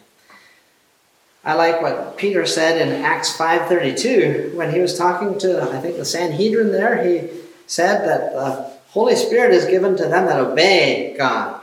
I 1.43 1.53
like 1.53 1.81
what 1.81 2.17
Peter 2.17 2.45
said 2.45 2.79
in 2.79 3.03
Acts 3.03 3.35
5:32 3.35 4.53
when 4.53 4.71
he 4.71 4.79
was 4.79 4.97
talking 4.97 5.39
to 5.39 5.61
I 5.61 5.79
think 5.79 5.97
the 5.97 6.05
Sanhedrin 6.05 6.71
there. 6.71 7.01
He 7.03 7.29
said 7.65 8.07
that 8.07 8.33
the 8.33 8.71
Holy 8.89 9.15
Spirit 9.15 9.53
is 9.53 9.65
given 9.65 9.95
to 9.97 10.03
them 10.03 10.25
that 10.25 10.39
obey 10.39 11.15
God. 11.17 11.61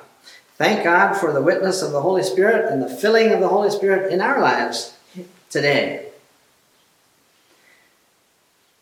Thank 0.56 0.82
God 0.82 1.14
for 1.14 1.32
the 1.32 1.42
witness 1.42 1.82
of 1.82 1.92
the 1.92 2.00
Holy 2.00 2.24
Spirit 2.24 2.72
and 2.72 2.82
the 2.82 2.88
filling 2.88 3.32
of 3.32 3.40
the 3.40 3.48
Holy 3.48 3.70
Spirit 3.70 4.10
in 4.10 4.20
our 4.20 4.40
lives 4.40 4.94
today. 5.50 6.06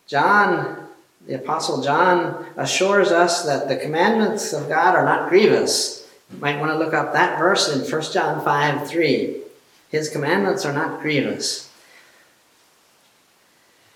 John 0.07 0.86
the 1.27 1.35
Apostle 1.35 1.81
John 1.81 2.45
assures 2.55 3.11
us 3.11 3.43
that 3.45 3.67
the 3.67 3.75
commandments 3.75 4.53
of 4.53 4.69
God 4.69 4.95
are 4.95 5.03
not 5.03 5.27
grievous. 5.27 6.07
You 6.31 6.39
might 6.39 6.59
want 6.59 6.71
to 6.71 6.77
look 6.77 6.93
up 6.93 7.13
that 7.13 7.37
verse 7.37 7.67
in 7.69 7.81
1 7.81 8.01
John 8.13 8.43
5 8.43 8.87
3. 8.87 9.41
His 9.89 10.09
commandments 10.09 10.65
are 10.65 10.71
not 10.71 11.01
grievous. 11.01 11.69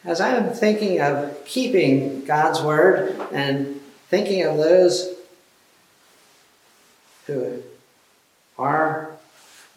As 0.04 0.20
I 0.20 0.36
am 0.36 0.54
thinking 0.54 1.00
of 1.00 1.46
keeping 1.46 2.26
God's 2.26 2.62
word 2.62 3.16
and 3.32 3.80
thinking 4.10 4.44
of 4.44 4.58
those 4.58 5.16
who 7.28 7.64
are 8.58 9.12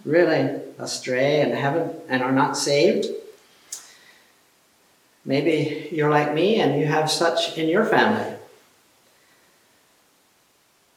really 0.04 0.60
astray 0.78 1.40
and 1.40 1.52
haven't 1.52 1.94
and 2.08 2.22
are 2.22 2.32
not 2.32 2.56
saved, 2.56 3.06
Maybe 5.24 5.88
you're 5.90 6.10
like 6.10 6.34
me 6.34 6.60
and 6.60 6.78
you 6.78 6.86
have 6.86 7.10
such 7.10 7.56
in 7.56 7.68
your 7.68 7.84
family. 7.84 8.36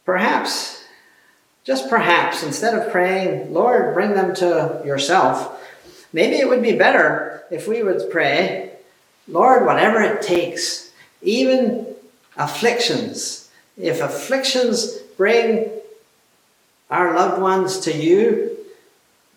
Perhaps, 0.05 0.83
just 1.63 1.89
perhaps, 1.89 2.43
instead 2.43 2.73
of 2.73 2.91
praying, 2.91 3.53
Lord, 3.53 3.93
bring 3.93 4.13
them 4.13 4.33
to 4.35 4.81
yourself, 4.85 5.61
maybe 6.13 6.37
it 6.37 6.47
would 6.47 6.61
be 6.61 6.77
better 6.77 7.43
if 7.51 7.67
we 7.67 7.83
would 7.83 8.09
pray, 8.09 8.71
Lord, 9.27 9.65
whatever 9.65 10.01
it 10.01 10.21
takes, 10.21 10.91
even 11.21 11.85
afflictions. 12.37 13.49
If 13.77 14.01
afflictions 14.01 14.93
bring 15.17 15.69
our 16.89 17.13
loved 17.13 17.41
ones 17.41 17.79
to 17.81 17.93
you, 17.93 18.57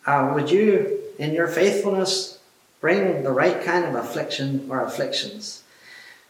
uh, 0.06 0.32
would 0.34 0.50
you, 0.50 1.00
in 1.18 1.32
your 1.32 1.48
faithfulness, 1.48 2.38
bring 2.80 3.22
the 3.22 3.32
right 3.32 3.62
kind 3.62 3.84
of 3.84 3.94
affliction 3.94 4.66
or 4.70 4.80
afflictions. 4.80 5.62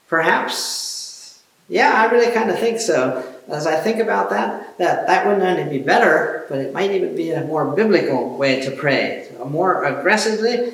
Perhaps, 0.08 1.42
yeah, 1.68 1.92
I 1.94 2.10
really 2.10 2.32
kind 2.32 2.50
of 2.50 2.58
think 2.58 2.80
so. 2.80 3.24
As 3.48 3.66
I 3.66 3.80
think 3.80 4.00
about 4.00 4.30
that, 4.30 4.76
that 4.78 5.06
that 5.06 5.26
wouldn't 5.26 5.44
only 5.44 5.78
be 5.78 5.82
better, 5.82 6.46
but 6.48 6.58
it 6.58 6.72
might 6.72 6.90
even 6.90 7.14
be 7.14 7.30
a 7.30 7.44
more 7.44 7.64
biblical 7.74 8.36
way 8.36 8.60
to 8.60 8.70
pray, 8.70 9.28
more 9.46 9.84
aggressively, 9.84 10.72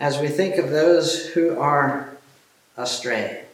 as 0.00 0.18
we 0.18 0.28
think 0.28 0.56
of 0.56 0.70
those 0.70 1.26
who 1.28 1.58
are 1.58 2.10
astray. 2.76 3.44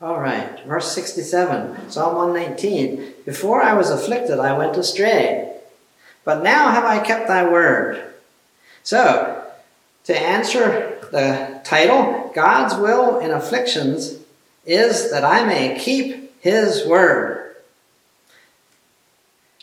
All 0.00 0.20
right, 0.20 0.60
verse 0.66 0.92
67, 0.92 1.90
Psalm 1.90 2.16
119. 2.16 3.14
Before 3.24 3.62
I 3.62 3.72
was 3.72 3.90
afflicted, 3.90 4.38
I 4.38 4.56
went 4.56 4.76
astray 4.76 5.55
but 6.26 6.42
now 6.42 6.70
have 6.70 6.84
I 6.84 6.98
kept 6.98 7.28
thy 7.28 7.48
word. 7.48 8.12
So, 8.82 9.44
to 10.04 10.20
answer 10.20 10.98
the 11.12 11.60
title, 11.64 12.32
God's 12.34 12.74
will 12.74 13.20
in 13.20 13.30
afflictions 13.30 14.18
is 14.66 15.12
that 15.12 15.24
I 15.24 15.44
may 15.44 15.78
keep 15.78 16.42
his 16.42 16.84
word. 16.84 17.54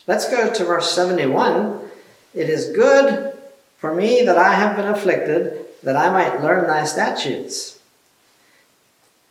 Let's 0.06 0.28
go 0.28 0.52
to 0.52 0.64
verse 0.64 0.90
71. 0.90 1.80
It 2.34 2.48
is 2.48 2.74
good 2.74 3.36
for 3.76 3.94
me 3.94 4.22
that 4.22 4.38
I 4.38 4.54
have 4.54 4.74
been 4.74 4.88
afflicted, 4.88 5.66
that 5.82 5.96
I 5.96 6.10
might 6.10 6.42
learn 6.42 6.66
thy 6.66 6.84
statutes. 6.84 7.78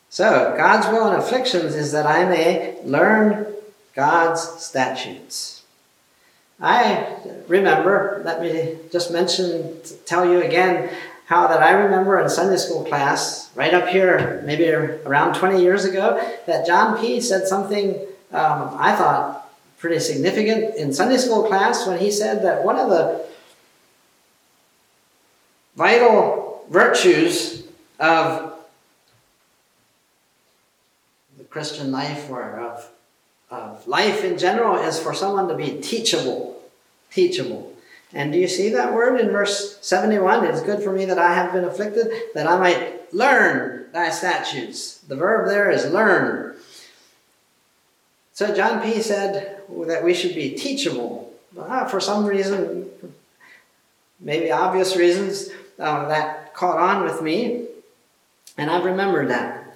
So, 0.10 0.54
God's 0.56 0.88
will 0.88 1.12
in 1.12 1.20
afflictions 1.20 1.74
is 1.74 1.92
that 1.94 2.06
I 2.06 2.26
may 2.26 2.78
learn 2.84 3.48
God's 3.96 4.42
statutes. 4.64 5.53
I 6.60 7.18
remember, 7.48 8.22
let 8.24 8.42
me 8.42 8.78
just 8.92 9.12
mention, 9.12 9.78
tell 10.06 10.30
you 10.30 10.42
again, 10.42 10.90
how 11.26 11.48
that 11.48 11.62
I 11.62 11.72
remember 11.72 12.20
in 12.20 12.30
Sunday 12.30 12.58
school 12.58 12.86
class, 12.86 13.50
right 13.56 13.74
up 13.74 13.88
here, 13.88 14.42
maybe 14.46 14.70
around 14.70 15.36
20 15.36 15.62
years 15.62 15.86
ago, 15.86 16.22
that 16.46 16.66
John 16.66 17.00
P. 17.00 17.22
said 17.22 17.48
something 17.48 17.96
um, 18.32 18.76
I 18.80 18.96
thought 18.96 19.52
pretty 19.78 20.00
significant 20.00 20.76
in 20.76 20.94
Sunday 20.94 21.18
school 21.18 21.44
class 21.44 21.86
when 21.86 22.00
he 22.00 22.10
said 22.10 22.44
that 22.44 22.64
one 22.64 22.80
of 22.80 22.90
the 22.90 23.26
vital 25.76 26.66
virtues 26.70 27.68
of 28.00 28.54
the 31.38 31.44
Christian 31.44 31.92
life 31.92 32.30
or 32.30 32.60
of, 32.60 32.90
life 33.86 34.24
in 34.24 34.38
general 34.38 34.78
is 34.78 35.00
for 35.00 35.14
someone 35.14 35.48
to 35.48 35.56
be 35.56 35.80
teachable. 35.80 36.62
Teachable. 37.12 37.74
And 38.14 38.32
do 38.32 38.38
you 38.38 38.48
see 38.48 38.70
that 38.70 38.94
word 38.94 39.20
in 39.20 39.30
verse 39.30 39.78
71? 39.82 40.46
It 40.46 40.54
is 40.54 40.62
good 40.62 40.84
for 40.84 40.92
me 40.92 41.06
that 41.06 41.18
I 41.18 41.34
have 41.34 41.52
been 41.52 41.64
afflicted, 41.64 42.12
that 42.36 42.48
I 42.48 42.58
might 42.58 43.14
learn 43.14 43.88
thy 43.92 44.10
statutes. 44.12 45.00
The 45.00 45.16
verb 45.16 45.48
there 45.48 45.70
is 45.72 45.92
learn. 45.92 46.56
So 48.34 48.54
John 48.54 48.82
P. 48.82 49.02
said 49.02 49.62
that 49.70 50.04
we 50.04 50.14
should 50.14 50.36
be 50.36 50.52
teachable. 50.52 51.32
For 51.90 52.00
some 52.00 52.26
reason, 52.26 52.90
maybe 54.20 54.52
obvious 54.52 54.96
reasons, 54.96 55.50
uh, 55.80 56.08
that 56.08 56.54
caught 56.54 56.78
on 56.78 57.04
with 57.04 57.22
me, 57.22 57.68
and 58.58 58.70
I've 58.70 58.86
remembered 58.86 59.30
that. 59.30 59.76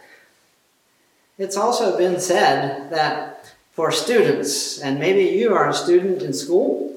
It's 1.38 1.58
also 1.58 1.98
been 1.98 2.20
said 2.20 2.90
that 2.92 3.37
for 3.78 3.92
students, 3.92 4.80
and 4.80 5.00
maybe 5.00 5.38
you 5.38 5.54
are 5.54 5.70
a 5.70 5.74
student 5.74 6.24
in 6.24 6.34
school, 6.34 6.96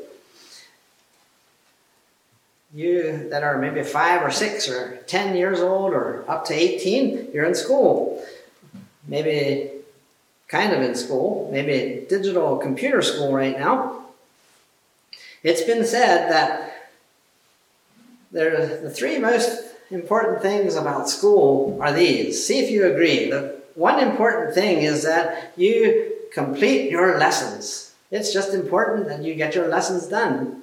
you 2.73 3.29
that 3.29 3.43
are 3.43 3.59
maybe 3.59 3.83
five 3.83 4.23
or 4.23 4.31
six 4.31 4.67
or 4.67 4.97
ten 5.07 5.37
years 5.37 5.61
old 5.61 5.93
or 5.93 6.25
up 6.27 6.47
to 6.47 6.55
18, 6.55 7.33
you're 7.35 7.45
in 7.45 7.55
school. 7.55 8.25
Maybe 9.07 9.71
kind 10.49 10.73
of 10.73 10.81
in 10.81 10.95
school, 10.95 11.51
maybe 11.53 12.07
digital 12.09 12.57
computer 12.57 13.03
school 13.03 13.31
right 13.31 13.59
now. 13.59 14.07
It's 15.43 15.63
been 15.63 15.85
said 15.85 16.31
that 16.31 16.89
there, 18.33 18.81
the 18.81 18.89
three 18.91 19.19
most 19.19 19.51
important 19.91 20.41
things 20.41 20.77
about 20.77 21.11
school 21.11 21.77
are 21.83 21.93
these. 21.93 22.47
See 22.47 22.59
if 22.59 22.71
you 22.71 22.87
agree. 22.87 23.29
The 23.29 23.61
one 23.75 23.99
important 23.99 24.55
thing 24.55 24.79
is 24.79 25.03
that 25.03 25.53
you 25.59 26.10
complete 26.33 26.91
your 26.91 27.19
lessons. 27.19 27.95
It's 28.11 28.33
just 28.33 28.55
important 28.55 29.09
that 29.09 29.23
you 29.23 29.35
get 29.35 29.55
your 29.55 29.69
lessons 29.69 30.07
done. 30.07 30.63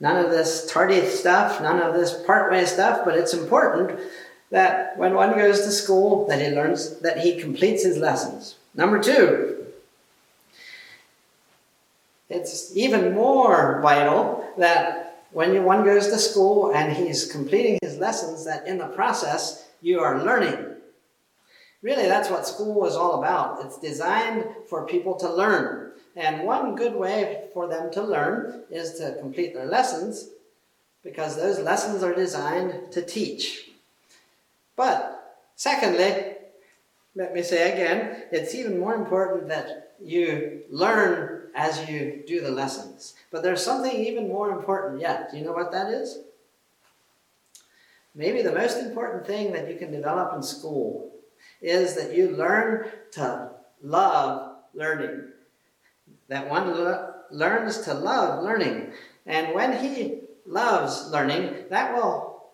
None 0.00 0.24
of 0.24 0.30
this 0.30 0.70
tardy 0.70 1.06
stuff, 1.06 1.60
none 1.60 1.80
of 1.80 1.94
this 1.94 2.22
partway 2.26 2.64
stuff, 2.64 3.02
but 3.04 3.16
it's 3.16 3.32
important 3.32 3.98
that 4.50 4.98
when 4.98 5.14
one 5.14 5.36
goes 5.36 5.62
to 5.62 5.70
school 5.70 6.26
that 6.26 6.40
he 6.40 6.48
learns 6.48 7.00
that 7.00 7.20
he 7.20 7.40
completes 7.40 7.84
his 7.84 7.98
lessons. 7.98 8.56
Number 8.74 9.00
2, 9.00 9.64
it's 12.28 12.76
even 12.76 13.14
more 13.14 13.80
vital 13.80 14.46
that 14.58 15.22
when 15.30 15.64
one 15.64 15.84
goes 15.84 16.08
to 16.08 16.18
school 16.18 16.72
and 16.74 16.92
he's 16.92 17.30
completing 17.30 17.78
his 17.82 17.98
lessons 17.98 18.44
that 18.44 18.66
in 18.66 18.78
the 18.78 18.86
process 18.86 19.68
you 19.80 20.00
are 20.00 20.22
learning. 20.22 20.73
Really, 21.84 22.08
that's 22.08 22.30
what 22.30 22.46
school 22.46 22.86
is 22.86 22.96
all 22.96 23.18
about. 23.18 23.62
It's 23.62 23.78
designed 23.78 24.46
for 24.70 24.86
people 24.86 25.16
to 25.16 25.30
learn. 25.30 25.92
And 26.16 26.46
one 26.46 26.76
good 26.76 26.94
way 26.94 27.48
for 27.52 27.68
them 27.68 27.92
to 27.92 28.02
learn 28.02 28.62
is 28.70 28.94
to 28.94 29.16
complete 29.20 29.52
their 29.52 29.66
lessons 29.66 30.30
because 31.02 31.36
those 31.36 31.58
lessons 31.58 32.02
are 32.02 32.14
designed 32.14 32.90
to 32.92 33.02
teach. 33.02 33.68
But, 34.76 35.42
secondly, 35.56 36.36
let 37.14 37.34
me 37.34 37.42
say 37.42 37.72
again, 37.72 38.22
it's 38.32 38.54
even 38.54 38.80
more 38.80 38.94
important 38.94 39.48
that 39.48 39.92
you 40.02 40.62
learn 40.70 41.48
as 41.54 41.86
you 41.86 42.24
do 42.26 42.40
the 42.40 42.50
lessons. 42.50 43.14
But 43.30 43.42
there's 43.42 43.62
something 43.62 43.92
even 43.94 44.26
more 44.28 44.50
important 44.52 45.02
yet. 45.02 45.30
Do 45.30 45.36
you 45.36 45.44
know 45.44 45.52
what 45.52 45.70
that 45.72 45.90
is? 45.90 46.20
Maybe 48.14 48.40
the 48.40 48.52
most 48.52 48.78
important 48.78 49.26
thing 49.26 49.52
that 49.52 49.68
you 49.68 49.76
can 49.76 49.92
develop 49.92 50.34
in 50.34 50.42
school 50.42 51.10
is 51.60 51.94
that 51.96 52.14
you 52.14 52.30
learn 52.30 52.90
to 53.12 53.50
love 53.82 54.56
learning 54.74 55.32
that 56.28 56.48
one 56.48 56.72
le- 56.72 57.14
learns 57.30 57.78
to 57.82 57.94
love 57.94 58.42
learning. 58.42 58.92
And 59.26 59.54
when 59.54 59.84
he 59.84 60.20
loves 60.46 61.10
learning, 61.10 61.66
that 61.70 61.94
will 61.94 62.44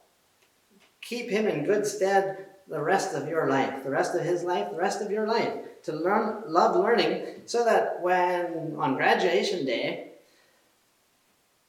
keep 1.01 1.31
him 1.31 1.47
in 1.47 1.65
good 1.65 1.87
stead 1.87 2.47
the 2.69 2.81
rest 2.81 3.15
of 3.15 3.29
your 3.29 3.49
life, 3.49 3.83
the 3.83 3.91
rest 3.91 4.15
of 4.15 4.23
his 4.23 4.45
life, 4.45 4.71
the 4.71 4.77
rest 4.77 5.03
of 5.03 5.11
your 5.11 5.27
life. 5.27 5.53
To 5.85 5.93
learn, 5.93 6.43
love 6.47 6.77
learning, 6.77 7.43
so 7.47 7.65
that 7.65 8.03
when 8.03 8.75
on 8.77 8.97
graduation 8.97 9.65
day, 9.65 10.13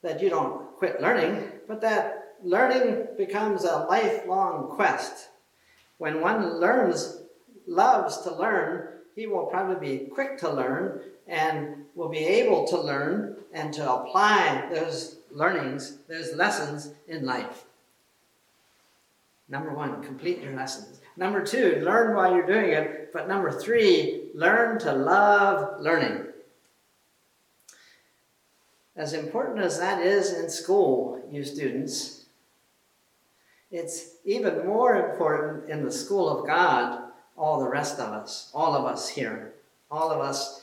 that 0.02 0.20
you 0.20 0.28
don't 0.28 0.76
quit 0.76 1.00
learning, 1.00 1.50
but 1.66 1.80
that 1.80 2.36
learning 2.42 3.06
becomes 3.16 3.64
a 3.64 3.86
lifelong 3.88 4.68
quest. 4.68 5.28
When 5.98 6.20
one 6.20 6.60
learns, 6.60 7.22
loves 7.66 8.22
to 8.22 8.34
learn, 8.34 8.88
he 9.14 9.26
will 9.26 9.46
probably 9.46 9.88
be 9.88 10.06
quick 10.06 10.38
to 10.38 10.50
learn 10.50 11.00
and 11.28 11.84
will 11.94 12.08
be 12.08 12.24
able 12.24 12.66
to 12.68 12.80
learn 12.80 13.36
and 13.52 13.72
to 13.74 13.92
apply 13.92 14.68
those 14.72 15.18
learnings, 15.30 15.98
those 16.08 16.34
lessons 16.34 16.92
in 17.08 17.24
life. 17.24 17.64
Number 19.48 19.72
one, 19.74 20.02
complete 20.02 20.40
your 20.40 20.54
lessons. 20.54 21.00
Number 21.16 21.44
two, 21.44 21.82
learn 21.82 22.16
while 22.16 22.34
you're 22.34 22.46
doing 22.46 22.70
it. 22.70 23.12
But 23.12 23.28
number 23.28 23.50
three, 23.50 24.30
learn 24.34 24.78
to 24.80 24.92
love 24.92 25.80
learning. 25.80 26.26
As 28.96 29.12
important 29.12 29.60
as 29.60 29.78
that 29.78 30.02
is 30.02 30.32
in 30.32 30.48
school, 30.48 31.22
you 31.30 31.44
students, 31.44 32.21
it's 33.72 34.16
even 34.24 34.66
more 34.66 35.10
important 35.10 35.70
in 35.70 35.82
the 35.82 35.90
school 35.90 36.28
of 36.28 36.46
God, 36.46 37.04
all 37.36 37.58
the 37.58 37.68
rest 37.68 37.98
of 37.98 38.10
us, 38.10 38.50
all 38.54 38.74
of 38.74 38.84
us 38.84 39.08
here, 39.08 39.54
all 39.90 40.10
of 40.10 40.20
us 40.20 40.62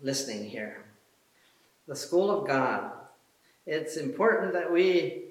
listening 0.00 0.48
here. 0.48 0.78
The 1.86 1.94
school 1.94 2.30
of 2.30 2.46
God. 2.46 2.90
It's 3.66 3.96
important 3.96 4.54
that 4.54 4.72
we 4.72 5.24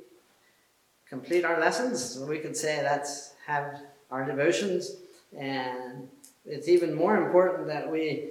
complete 1.10 1.43
our 1.43 1.60
lessons. 1.60 2.02
So 2.04 2.26
we 2.26 2.38
could 2.38 2.56
say 2.56 2.80
that's 2.82 3.34
have 3.47 3.82
our 4.12 4.24
devotions, 4.24 4.97
and 5.38 6.08
it's 6.45 6.67
even 6.67 6.93
more 6.93 7.17
important 7.17 7.67
that 7.67 7.91
we 7.91 8.30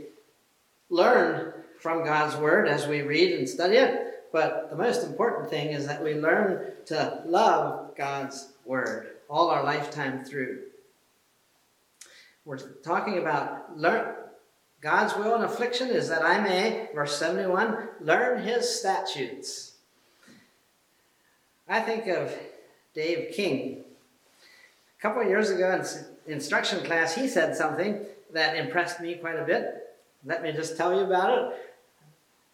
learn 0.88 1.52
from 1.80 2.04
God's 2.04 2.36
Word 2.36 2.68
as 2.68 2.86
we 2.86 3.02
read 3.02 3.32
and 3.32 3.48
study 3.48 3.76
it. 3.76 4.19
But 4.32 4.70
the 4.70 4.76
most 4.76 5.04
important 5.04 5.50
thing 5.50 5.68
is 5.68 5.86
that 5.86 6.02
we 6.02 6.14
learn 6.14 6.72
to 6.86 7.22
love 7.26 7.96
God's 7.96 8.52
Word 8.64 9.16
all 9.28 9.48
our 9.48 9.62
lifetime 9.62 10.24
through. 10.24 10.62
We're 12.44 12.58
talking 12.58 13.18
about 13.18 13.78
learn, 13.78 14.14
God's 14.80 15.14
will 15.14 15.36
in 15.36 15.42
affliction 15.42 15.88
is 15.88 16.08
that 16.08 16.24
I 16.24 16.40
may, 16.40 16.88
verse 16.94 17.16
71, 17.16 17.88
learn 18.00 18.42
his 18.42 18.68
statutes. 18.68 19.74
I 21.68 21.80
think 21.80 22.06
of 22.08 22.36
Dave 22.94 23.32
King. 23.34 23.84
A 24.98 25.02
couple 25.02 25.22
of 25.22 25.28
years 25.28 25.50
ago 25.50 25.72
in 26.26 26.32
instruction 26.32 26.84
class, 26.84 27.14
he 27.14 27.28
said 27.28 27.54
something 27.54 28.00
that 28.32 28.56
impressed 28.56 29.00
me 29.00 29.14
quite 29.14 29.38
a 29.38 29.44
bit. 29.44 29.96
Let 30.24 30.42
me 30.42 30.52
just 30.52 30.76
tell 30.76 30.94
you 30.94 31.04
about 31.04 31.38
it. 31.38 31.69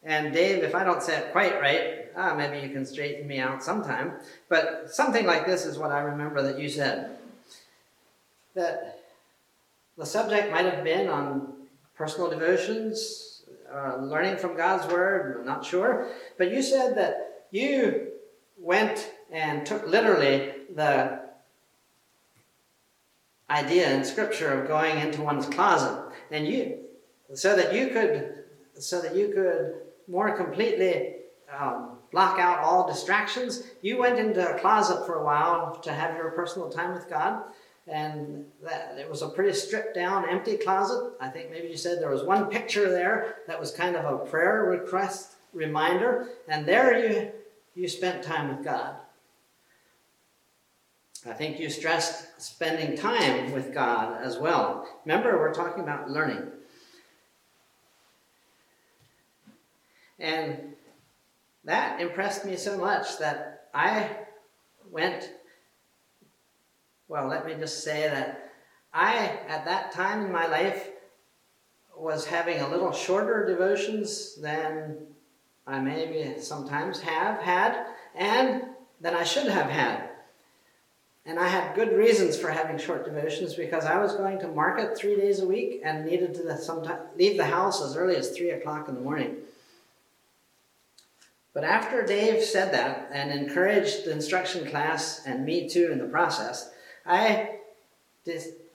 And 0.06 0.32
Dave, 0.32 0.62
if 0.62 0.76
I 0.76 0.84
don't 0.84 1.02
say 1.02 1.16
it 1.18 1.32
quite 1.32 1.60
right, 1.60 2.06
ah, 2.16 2.32
maybe 2.36 2.64
you 2.64 2.72
can 2.72 2.86
straighten 2.86 3.26
me 3.26 3.40
out 3.40 3.60
sometime. 3.60 4.12
But 4.48 4.88
something 4.88 5.26
like 5.26 5.46
this 5.46 5.66
is 5.66 5.78
what 5.78 5.90
I 5.90 5.98
remember 5.98 6.42
that 6.42 6.60
you 6.60 6.68
said. 6.68 7.18
That 8.54 9.00
the 9.98 10.06
subject 10.06 10.52
might 10.52 10.64
have 10.64 10.84
been 10.84 11.08
on 11.08 11.54
personal 11.96 12.30
devotions, 12.30 13.42
uh, 13.74 13.96
learning 13.96 14.36
from 14.36 14.56
God's 14.56 14.86
Word, 14.92 15.38
I'm 15.40 15.44
not 15.44 15.64
sure. 15.64 16.06
But 16.38 16.52
you 16.52 16.62
said 16.62 16.96
that 16.96 17.46
you 17.50 18.12
went 18.56 19.10
and 19.32 19.66
took 19.66 19.88
literally 19.88 20.52
the 20.72 21.18
idea 23.50 23.92
in 23.92 24.04
Scripture 24.04 24.52
of 24.52 24.68
going 24.68 24.98
into 24.98 25.20
one's 25.20 25.46
closet, 25.46 26.00
and 26.30 26.46
you, 26.46 26.78
so 27.34 27.56
that 27.56 27.74
you 27.74 27.88
could, 27.88 28.44
so 28.78 29.00
that 29.00 29.16
you 29.16 29.28
could 29.28 29.85
more 30.08 30.36
completely 30.36 31.16
um, 31.58 31.98
block 32.10 32.38
out 32.38 32.60
all 32.60 32.88
distractions. 32.88 33.64
You 33.82 33.98
went 33.98 34.18
into 34.18 34.46
a 34.48 34.58
closet 34.58 35.06
for 35.06 35.16
a 35.16 35.24
while 35.24 35.76
to 35.76 35.92
have 35.92 36.16
your 36.16 36.30
personal 36.30 36.68
time 36.68 36.94
with 36.94 37.08
God, 37.08 37.42
and 37.86 38.44
that, 38.64 38.96
it 38.98 39.08
was 39.08 39.22
a 39.22 39.28
pretty 39.28 39.52
stripped 39.52 39.94
down, 39.94 40.28
empty 40.28 40.56
closet. 40.56 41.12
I 41.20 41.28
think 41.28 41.50
maybe 41.50 41.68
you 41.68 41.76
said 41.76 42.00
there 42.00 42.10
was 42.10 42.24
one 42.24 42.46
picture 42.46 42.90
there 42.90 43.36
that 43.46 43.60
was 43.60 43.70
kind 43.70 43.96
of 43.96 44.04
a 44.04 44.24
prayer 44.24 44.64
request 44.64 45.34
reminder, 45.52 46.28
and 46.48 46.66
there 46.66 46.98
you 46.98 47.32
you 47.74 47.88
spent 47.88 48.22
time 48.22 48.56
with 48.56 48.64
God. 48.64 48.96
I 51.28 51.32
think 51.32 51.58
you 51.58 51.68
stressed 51.68 52.40
spending 52.40 52.96
time 52.96 53.52
with 53.52 53.74
God 53.74 54.22
as 54.22 54.38
well. 54.38 54.86
Remember, 55.04 55.38
we're 55.38 55.52
talking 55.52 55.82
about 55.82 56.08
learning. 56.08 56.50
And 60.18 60.74
that 61.64 62.00
impressed 62.00 62.44
me 62.44 62.56
so 62.56 62.78
much 62.78 63.18
that 63.18 63.68
I 63.74 64.10
went, 64.90 65.30
well, 67.08 67.28
let 67.28 67.46
me 67.46 67.54
just 67.54 67.84
say 67.84 68.08
that 68.08 68.52
I, 68.92 69.40
at 69.48 69.64
that 69.66 69.92
time 69.92 70.24
in 70.24 70.32
my 70.32 70.46
life, 70.46 70.88
was 71.96 72.26
having 72.26 72.60
a 72.60 72.68
little 72.68 72.92
shorter 72.92 73.46
devotions 73.46 74.36
than 74.36 74.98
I 75.66 75.80
maybe 75.80 76.40
sometimes 76.40 77.00
have 77.00 77.40
had, 77.40 77.86
and 78.14 78.62
than 79.00 79.14
I 79.14 79.24
should 79.24 79.48
have 79.48 79.70
had. 79.70 80.10
And 81.24 81.40
I 81.40 81.48
had 81.48 81.74
good 81.74 81.92
reasons 81.92 82.38
for 82.38 82.50
having 82.50 82.78
short 82.78 83.04
devotions 83.04 83.54
because 83.54 83.84
I 83.84 83.98
was 84.00 84.14
going 84.14 84.38
to 84.40 84.48
market 84.48 84.96
three 84.96 85.16
days 85.16 85.40
a 85.40 85.46
week 85.46 85.80
and 85.84 86.06
needed 86.06 86.34
to 86.34 86.56
sometime, 86.56 87.00
leave 87.16 87.36
the 87.36 87.46
house 87.46 87.82
as 87.82 87.96
early 87.96 88.14
as 88.14 88.30
three 88.30 88.50
o'clock 88.50 88.88
in 88.88 88.94
the 88.94 89.00
morning. 89.00 89.36
But 91.56 91.64
after 91.64 92.04
Dave 92.04 92.44
said 92.44 92.74
that 92.74 93.08
and 93.10 93.30
encouraged 93.30 94.04
the 94.04 94.10
instruction 94.10 94.68
class 94.68 95.24
and 95.24 95.46
me 95.46 95.66
too 95.66 95.90
in 95.90 95.98
the 95.98 96.04
process, 96.04 96.70
I, 97.06 97.60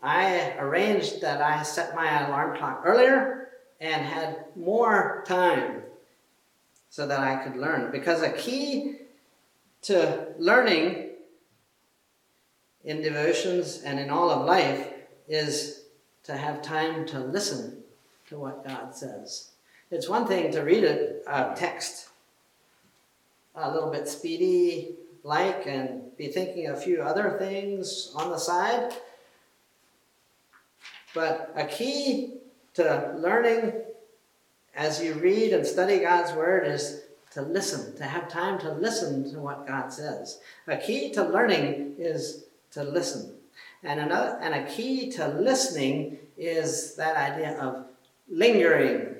I 0.01 0.55
arranged 0.57 1.21
that 1.21 1.43
I 1.43 1.61
set 1.61 1.95
my 1.95 2.25
alarm 2.25 2.57
clock 2.57 2.81
earlier 2.83 3.49
and 3.79 4.03
had 4.03 4.45
more 4.55 5.23
time 5.27 5.83
so 6.89 7.05
that 7.05 7.19
I 7.19 7.43
could 7.43 7.55
learn. 7.55 7.91
Because 7.91 8.23
a 8.23 8.31
key 8.31 8.95
to 9.83 10.29
learning 10.39 11.09
in 12.83 13.03
devotions 13.03 13.83
and 13.85 13.99
in 13.99 14.09
all 14.09 14.31
of 14.31 14.47
life 14.47 14.87
is 15.27 15.83
to 16.23 16.35
have 16.35 16.63
time 16.63 17.05
to 17.09 17.19
listen 17.19 17.83
to 18.29 18.39
what 18.39 18.67
God 18.67 18.95
says. 18.95 19.51
It's 19.91 20.09
one 20.09 20.25
thing 20.25 20.51
to 20.53 20.61
read 20.61 20.83
a, 20.83 21.53
text 21.55 22.07
a 23.55 23.71
little 23.71 23.89
bit 23.89 24.07
speedy 24.07 24.95
like 25.23 25.65
and 25.67 26.15
be 26.17 26.27
thinking 26.27 26.67
a 26.67 26.75
few 26.75 27.01
other 27.01 27.35
things 27.37 28.11
on 28.15 28.31
the 28.31 28.37
side. 28.37 28.93
But 31.13 31.51
a 31.55 31.65
key 31.65 32.35
to 32.75 33.13
learning 33.17 33.73
as 34.75 35.03
you 35.03 35.13
read 35.15 35.53
and 35.53 35.65
study 35.65 35.99
God's 35.99 36.33
Word 36.33 36.65
is 36.65 37.01
to 37.31 37.41
listen, 37.41 37.95
to 37.97 38.03
have 38.03 38.29
time 38.29 38.59
to 38.59 38.71
listen 38.73 39.31
to 39.31 39.39
what 39.39 39.67
God 39.67 39.91
says. 39.91 40.39
A 40.67 40.77
key 40.77 41.11
to 41.11 41.23
learning 41.23 41.95
is 41.97 42.45
to 42.71 42.83
listen. 42.83 43.35
And 43.83 43.99
another 43.99 44.37
and 44.41 44.53
a 44.53 44.69
key 44.69 45.09
to 45.11 45.27
listening 45.27 46.19
is 46.37 46.95
that 46.95 47.17
idea 47.17 47.57
of 47.59 47.85
lingering. 48.29 49.15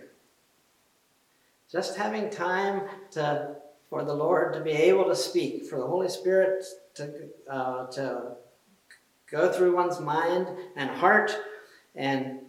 Just 1.71 1.97
having 1.97 2.29
time 2.29 2.81
to 3.11 3.55
for 3.91 4.05
the 4.05 4.13
Lord 4.13 4.53
to 4.53 4.61
be 4.61 4.71
able 4.71 5.03
to 5.05 5.15
speak, 5.15 5.65
for 5.65 5.77
the 5.77 5.85
Holy 5.85 6.07
Spirit 6.07 6.63
to 6.95 7.29
uh, 7.47 7.87
to 7.87 8.31
go 9.29 9.51
through 9.51 9.75
one's 9.75 9.99
mind 9.99 10.47
and 10.75 10.89
heart 10.89 11.35
and 11.95 12.39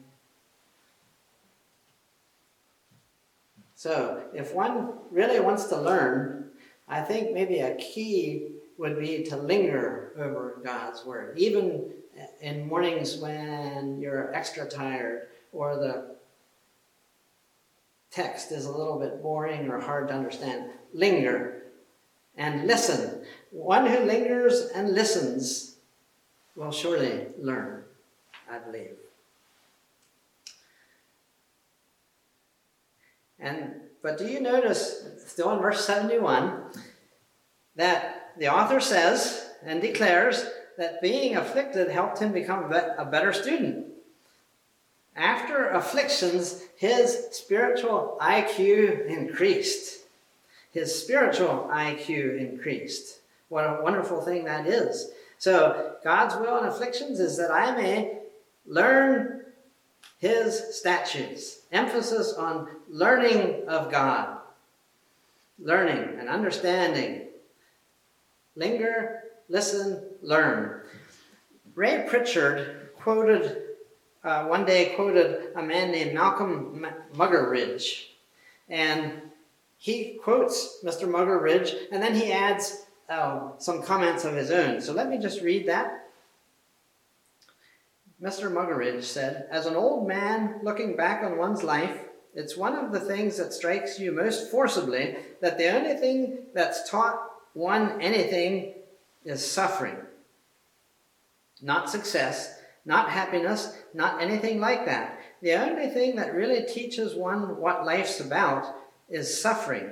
So, 3.74 4.22
if 4.32 4.54
one 4.54 4.92
really 5.10 5.40
wants 5.40 5.64
to 5.64 5.76
learn, 5.76 6.50
I 6.86 7.00
think 7.00 7.32
maybe 7.32 7.58
a 7.58 7.74
key 7.74 8.52
would 8.78 8.96
be 9.00 9.24
to 9.24 9.36
linger 9.36 10.12
over 10.16 10.60
God's 10.62 11.04
Word, 11.04 11.36
even 11.36 11.90
in 12.40 12.68
mornings 12.68 13.16
when 13.16 14.00
you're 14.00 14.32
extra 14.32 14.68
tired 14.68 15.26
or 15.52 15.74
the 15.74 16.14
text 18.12 18.52
is 18.52 18.66
a 18.66 18.70
little 18.70 18.98
bit 18.98 19.22
boring 19.22 19.68
or 19.68 19.80
hard 19.80 20.08
to 20.08 20.14
understand. 20.14 20.70
Linger 20.92 21.62
and 22.36 22.66
listen. 22.66 23.24
One 23.50 23.86
who 23.86 24.00
lingers 24.00 24.70
and 24.74 24.94
listens 24.94 25.76
will 26.54 26.70
surely 26.70 27.26
learn, 27.38 27.84
I 28.50 28.58
believe. 28.58 28.96
And 33.38 33.72
but 34.02 34.18
do 34.18 34.26
you 34.26 34.40
notice, 34.40 35.04
still 35.26 35.52
in 35.52 35.60
verse 35.60 35.84
71, 35.84 36.64
that 37.76 38.32
the 38.38 38.52
author 38.52 38.80
says 38.80 39.48
and 39.64 39.80
declares 39.80 40.44
that 40.76 41.00
being 41.00 41.36
afflicted 41.36 41.88
helped 41.88 42.18
him 42.18 42.32
become 42.32 42.72
a 42.72 43.04
better 43.04 43.32
student. 43.32 43.91
After 45.14 45.68
afflictions, 45.68 46.62
his 46.76 47.28
spiritual 47.32 48.16
IQ 48.20 49.06
increased. 49.06 50.04
His 50.72 51.02
spiritual 51.02 51.68
IQ 51.70 52.38
increased. 52.38 53.20
What 53.48 53.64
a 53.64 53.82
wonderful 53.82 54.22
thing 54.22 54.44
that 54.44 54.66
is. 54.66 55.10
So, 55.38 55.96
God's 56.02 56.36
will 56.36 56.58
in 56.58 56.64
afflictions 56.64 57.20
is 57.20 57.36
that 57.36 57.50
I 57.50 57.76
may 57.76 58.18
learn 58.64 59.42
his 60.18 60.76
statutes. 60.76 61.62
Emphasis 61.72 62.34
on 62.34 62.68
learning 62.88 63.68
of 63.68 63.90
God, 63.90 64.38
learning 65.58 66.18
and 66.18 66.28
understanding. 66.28 67.26
Linger, 68.54 69.24
listen, 69.48 70.02
learn. 70.22 70.82
Ray 71.74 72.06
Pritchard 72.08 72.90
quoted, 72.96 73.62
uh, 74.24 74.44
one 74.44 74.64
day 74.64 74.92
quoted 74.94 75.50
a 75.56 75.62
man 75.62 75.90
named 75.90 76.14
Malcolm 76.14 76.86
Muggeridge. 77.14 78.06
And 78.68 79.20
he 79.78 80.18
quotes 80.22 80.78
Mr. 80.84 81.08
Muggeridge 81.08 81.74
and 81.90 82.02
then 82.02 82.14
he 82.14 82.32
adds 82.32 82.86
uh, 83.08 83.50
some 83.58 83.82
comments 83.82 84.24
of 84.24 84.34
his 84.34 84.50
own. 84.50 84.80
So 84.80 84.92
let 84.92 85.08
me 85.08 85.18
just 85.18 85.42
read 85.42 85.66
that. 85.66 86.08
Mr. 88.22 88.50
Muggeridge 88.50 89.02
said, 89.02 89.48
As 89.50 89.66
an 89.66 89.74
old 89.74 90.06
man 90.06 90.60
looking 90.62 90.94
back 90.94 91.24
on 91.24 91.36
one's 91.36 91.64
life, 91.64 91.98
it's 92.34 92.56
one 92.56 92.76
of 92.76 92.92
the 92.92 93.00
things 93.00 93.36
that 93.36 93.52
strikes 93.52 93.98
you 93.98 94.12
most 94.12 94.50
forcibly 94.50 95.16
that 95.40 95.58
the 95.58 95.68
only 95.68 95.94
thing 95.94 96.38
that's 96.54 96.88
taught 96.88 97.20
one 97.52 98.00
anything 98.00 98.74
is 99.24 99.44
suffering. 99.44 99.96
Not 101.60 101.90
success, 101.90 102.61
not 102.84 103.10
happiness, 103.10 103.76
not 103.94 104.20
anything 104.20 104.60
like 104.60 104.86
that. 104.86 105.18
The 105.40 105.54
only 105.54 105.88
thing 105.88 106.16
that 106.16 106.34
really 106.34 106.64
teaches 106.64 107.14
one 107.14 107.56
what 107.58 107.84
life's 107.84 108.20
about 108.20 108.74
is 109.08 109.40
suffering. 109.40 109.90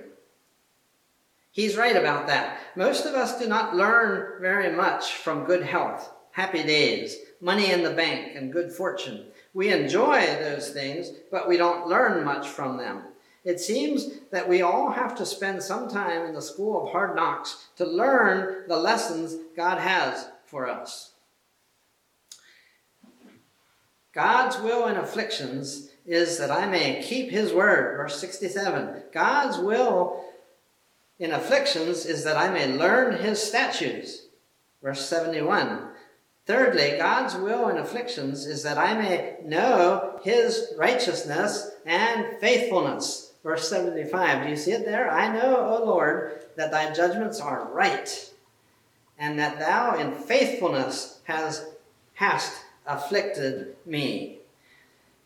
He's 1.52 1.76
right 1.76 1.96
about 1.96 2.28
that. 2.28 2.58
Most 2.76 3.06
of 3.06 3.14
us 3.14 3.38
do 3.38 3.48
not 3.48 3.74
learn 3.74 4.40
very 4.40 4.74
much 4.74 5.14
from 5.14 5.44
good 5.44 5.64
health, 5.64 6.12
happy 6.30 6.62
days, 6.62 7.16
money 7.40 7.72
in 7.72 7.82
the 7.82 7.90
bank, 7.90 8.36
and 8.36 8.52
good 8.52 8.70
fortune. 8.72 9.26
We 9.52 9.72
enjoy 9.72 10.20
those 10.20 10.70
things, 10.70 11.10
but 11.30 11.48
we 11.48 11.56
don't 11.56 11.88
learn 11.88 12.24
much 12.24 12.46
from 12.46 12.76
them. 12.76 13.02
It 13.42 13.58
seems 13.58 14.20
that 14.30 14.48
we 14.48 14.62
all 14.62 14.92
have 14.92 15.16
to 15.16 15.26
spend 15.26 15.62
some 15.62 15.88
time 15.88 16.26
in 16.26 16.34
the 16.34 16.42
school 16.42 16.82
of 16.82 16.92
hard 16.92 17.16
knocks 17.16 17.68
to 17.76 17.84
learn 17.84 18.68
the 18.68 18.76
lessons 18.76 19.36
God 19.56 19.78
has 19.78 20.28
for 20.44 20.68
us. 20.68 21.12
God's 24.12 24.58
will 24.58 24.88
in 24.88 24.96
afflictions 24.96 25.90
is 26.06 26.38
that 26.38 26.50
I 26.50 26.66
may 26.66 27.02
keep 27.02 27.30
his 27.30 27.52
word. 27.52 27.96
Verse 27.96 28.20
67. 28.20 29.04
God's 29.12 29.58
will 29.58 30.24
in 31.18 31.32
afflictions 31.32 32.06
is 32.06 32.24
that 32.24 32.36
I 32.36 32.50
may 32.50 32.66
learn 32.66 33.22
his 33.22 33.40
statutes. 33.40 34.26
Verse 34.82 35.06
71. 35.06 35.88
Thirdly, 36.46 36.96
God's 36.98 37.36
will 37.36 37.68
in 37.68 37.76
afflictions 37.76 38.46
is 38.46 38.62
that 38.64 38.78
I 38.78 38.94
may 38.94 39.36
know 39.44 40.18
his 40.24 40.72
righteousness 40.76 41.70
and 41.86 42.40
faithfulness. 42.40 43.34
Verse 43.44 43.68
75. 43.68 44.42
Do 44.42 44.50
you 44.50 44.56
see 44.56 44.72
it 44.72 44.84
there? 44.84 45.10
I 45.10 45.32
know, 45.32 45.56
O 45.56 45.84
Lord, 45.84 46.46
that 46.56 46.72
thy 46.72 46.92
judgments 46.92 47.40
are 47.40 47.68
right, 47.72 48.30
and 49.18 49.38
that 49.38 49.58
thou 49.58 49.96
in 49.96 50.12
faithfulness 50.12 51.20
has, 51.24 51.66
hast 52.14 52.64
afflicted 52.90 53.76
me. 53.86 54.38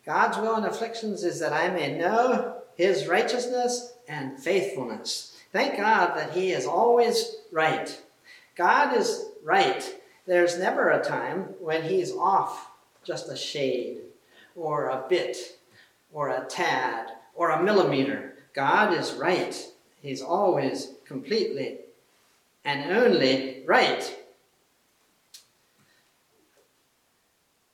God's 0.07 0.39
will 0.39 0.57
in 0.57 0.65
afflictions 0.65 1.25
is 1.25 1.41
that 1.41 1.53
I 1.53 1.71
may 1.71 1.97
know 1.97 2.59
his 2.77 3.07
righteousness 3.07 3.95
and 4.09 4.39
faithfulness. 4.39 5.37
Thank 5.53 5.77
God 5.77 6.17
that 6.17 6.33
he 6.33 6.53
is 6.53 6.67
always 6.67 7.37
right. 7.51 8.01
God 8.57 8.97
is 8.97 9.31
right 9.43 9.95
there's 10.27 10.59
never 10.59 10.91
a 10.91 11.05
time 11.05 11.55
when 11.61 11.83
he's 11.83 12.13
off 12.13 12.71
just 13.05 13.31
a 13.31 13.37
shade 13.37 14.01
or 14.57 14.89
a 14.89 15.05
bit 15.09 15.37
or 16.13 16.29
a 16.29 16.47
tad 16.47 17.11
or 17.35 17.51
a 17.51 17.63
millimeter. 17.63 18.35
God 18.55 18.95
is 18.95 19.13
right. 19.13 19.55
He's 20.01 20.23
always 20.23 20.93
completely 21.05 21.79
and 22.65 22.91
only 22.91 23.63
right. 23.67 24.17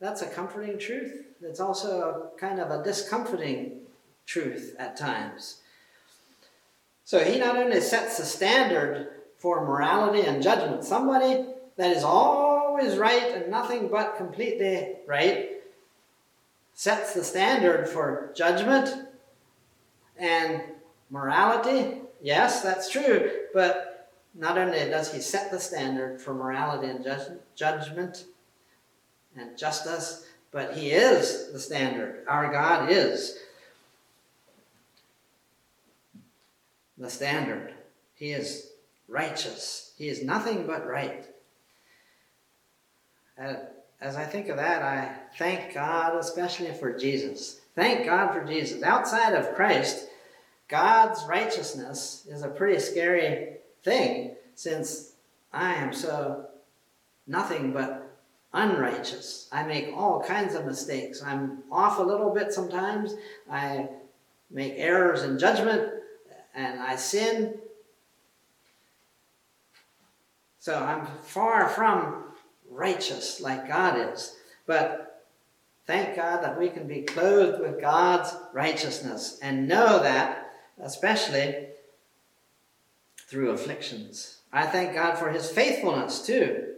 That's 0.00 0.22
a 0.22 0.26
comforting 0.26 0.78
truth. 0.78 1.26
It's 1.42 1.60
also 1.60 2.30
kind 2.38 2.58
of 2.58 2.70
a 2.70 2.82
discomforting 2.82 3.80
truth 4.26 4.74
at 4.78 4.96
times. 4.96 5.60
So 7.04 7.22
he 7.24 7.38
not 7.38 7.56
only 7.56 7.80
sets 7.80 8.18
the 8.18 8.24
standard 8.24 9.08
for 9.38 9.64
morality 9.64 10.22
and 10.22 10.42
judgment, 10.42 10.84
somebody 10.84 11.46
that 11.76 11.96
is 11.96 12.04
always 12.04 12.96
right 12.96 13.32
and 13.34 13.50
nothing 13.50 13.88
but 13.88 14.16
completely 14.16 14.96
right 15.06 15.50
sets 16.74 17.12
the 17.12 17.24
standard 17.24 17.88
for 17.88 18.32
judgment 18.34 19.06
and 20.16 20.62
morality. 21.10 21.98
Yes, 22.22 22.62
that's 22.62 22.88
true, 22.88 23.30
but 23.52 24.10
not 24.34 24.56
only 24.56 24.78
does 24.78 25.12
he 25.12 25.20
set 25.20 25.50
the 25.50 25.58
standard 25.58 26.20
for 26.20 26.32
morality 26.32 26.88
and 26.88 27.04
judgment 27.54 28.24
and 29.36 29.56
justice, 29.56 30.26
but 30.52 30.74
he 30.74 30.90
is 30.90 31.52
the 31.52 31.60
standard. 31.60 32.24
Our 32.28 32.50
God 32.52 32.90
is 32.90 33.38
the 36.98 37.10
standard. 37.10 37.74
He 38.14 38.32
is 38.32 38.70
righteous. 39.08 39.92
He 39.96 40.08
is 40.08 40.22
nothing 40.22 40.66
but 40.66 40.86
right. 40.86 41.24
As 43.38 44.16
I 44.16 44.24
think 44.24 44.48
of 44.48 44.56
that, 44.56 44.82
I 44.82 45.14
thank 45.38 45.74
God 45.74 46.16
especially 46.16 46.72
for 46.72 46.96
Jesus. 46.96 47.60
Thank 47.74 48.04
God 48.04 48.32
for 48.32 48.44
Jesus. 48.44 48.82
Outside 48.82 49.34
of 49.34 49.54
Christ, 49.54 50.08
God's 50.68 51.24
righteousness 51.26 52.26
is 52.28 52.42
a 52.42 52.48
pretty 52.48 52.78
scary 52.78 53.56
thing 53.82 54.32
since 54.54 55.12
I 55.52 55.74
am 55.74 55.92
so 55.92 56.46
nothing 57.26 57.72
but 57.72 57.99
unrighteous. 58.52 59.48
I 59.52 59.62
make 59.62 59.92
all 59.96 60.22
kinds 60.22 60.54
of 60.54 60.66
mistakes. 60.66 61.22
I'm 61.22 61.62
off 61.70 61.98
a 61.98 62.02
little 62.02 62.30
bit 62.30 62.52
sometimes. 62.52 63.14
I 63.50 63.88
make 64.50 64.74
errors 64.76 65.22
in 65.22 65.38
judgment 65.38 65.90
and 66.54 66.80
I 66.80 66.96
sin. 66.96 67.58
So 70.58 70.74
I'm 70.74 71.06
far 71.22 71.68
from 71.68 72.24
righteous 72.68 73.40
like 73.40 73.68
God 73.68 74.12
is. 74.12 74.36
But 74.66 75.24
thank 75.86 76.16
God 76.16 76.42
that 76.42 76.58
we 76.58 76.68
can 76.68 76.86
be 76.86 77.02
clothed 77.02 77.60
with 77.60 77.80
God's 77.80 78.34
righteousness 78.52 79.38
and 79.42 79.68
know 79.68 80.02
that, 80.02 80.52
especially 80.82 81.66
through 83.26 83.50
afflictions. 83.50 84.38
I 84.52 84.66
thank 84.66 84.94
God 84.94 85.16
for 85.16 85.30
his 85.30 85.48
faithfulness 85.48 86.26
too. 86.26 86.74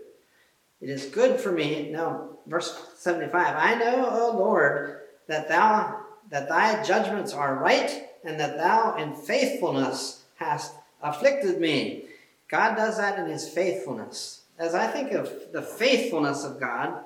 It 0.83 0.91
is 0.91 1.07
good 1.07 1.39
for 1.41 1.53
me. 1.53 1.91
No, 1.91 2.37
verse 2.47 2.89
75. 2.97 3.55
I 3.57 3.77
know, 3.77 4.09
O 4.11 4.37
Lord, 4.37 5.03
that 5.29 5.49
thou 5.49 6.01
that 6.31 6.49
thy 6.49 6.83
judgments 6.83 7.33
are 7.33 7.55
right, 7.55 8.09
and 8.25 8.41
that 8.41 8.57
thou 8.57 8.97
in 8.97 9.15
faithfulness 9.15 10.23
hast 10.37 10.73
afflicted 11.03 11.61
me. 11.61 12.05
God 12.49 12.75
does 12.75 12.97
that 12.97 13.19
in 13.19 13.27
his 13.27 13.49
faithfulness. 13.49 14.43
As 14.59 14.75
I 14.75 14.87
think 14.87 15.13
of 15.13 15.31
the 15.53 15.63
faithfulness 15.63 16.45
of 16.45 16.59
God, 16.59 17.05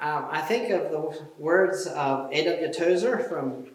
um, 0.00 0.26
I 0.30 0.40
think 0.40 0.70
of 0.70 0.90
the 0.90 1.26
words 1.38 1.86
of 1.86 2.32
A.W. 2.32 2.72
Tozer 2.72 3.18
from 3.18 3.66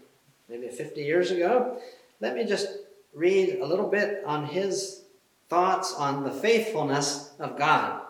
maybe 0.50 0.68
50 0.68 1.02
years 1.02 1.32
ago. 1.32 1.80
Let 2.20 2.36
me 2.36 2.46
just 2.46 2.68
read 3.14 3.60
a 3.62 3.66
little 3.66 3.88
bit 3.88 4.24
on 4.26 4.46
his 4.46 5.04
thoughts 5.50 5.94
on 5.94 6.24
the 6.24 6.32
faithfulness 6.32 7.32
of 7.40 7.58
God. 7.58 8.02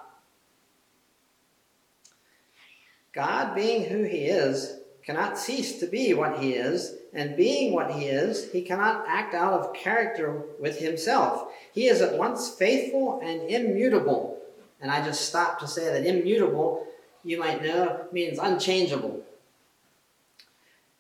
God, 3.14 3.56
being 3.56 3.86
who 3.86 4.04
he 4.04 4.26
is, 4.26 4.80
cannot 5.04 5.38
cease 5.38 5.80
to 5.80 5.88
be 5.88 6.14
what 6.14 6.40
he 6.40 6.54
is, 6.54 6.96
and 7.14 7.38
being 7.38 7.74
what 7.74 7.92
he 7.92 8.06
is, 8.06 8.52
he 8.52 8.62
cannot 8.62 9.06
act 9.08 9.34
out 9.34 9.54
of 9.54 9.74
character 9.74 10.44
with 10.60 10.80
himself. 10.80 11.52
He 11.72 11.88
is 11.88 12.02
at 12.02 12.18
once 12.18 12.50
faithful 12.50 13.20
and 13.24 13.50
immutable. 13.50 14.38
And 14.82 14.92
I 14.92 15.04
just 15.04 15.28
stop 15.28 15.60
to 15.60 15.68
say 15.68 15.86
that 15.86 16.06
immutable 16.06 16.86
you 17.24 17.40
might 17.40 17.62
know, 17.62 18.06
means 18.12 18.40
unchangeable. 18.40 19.22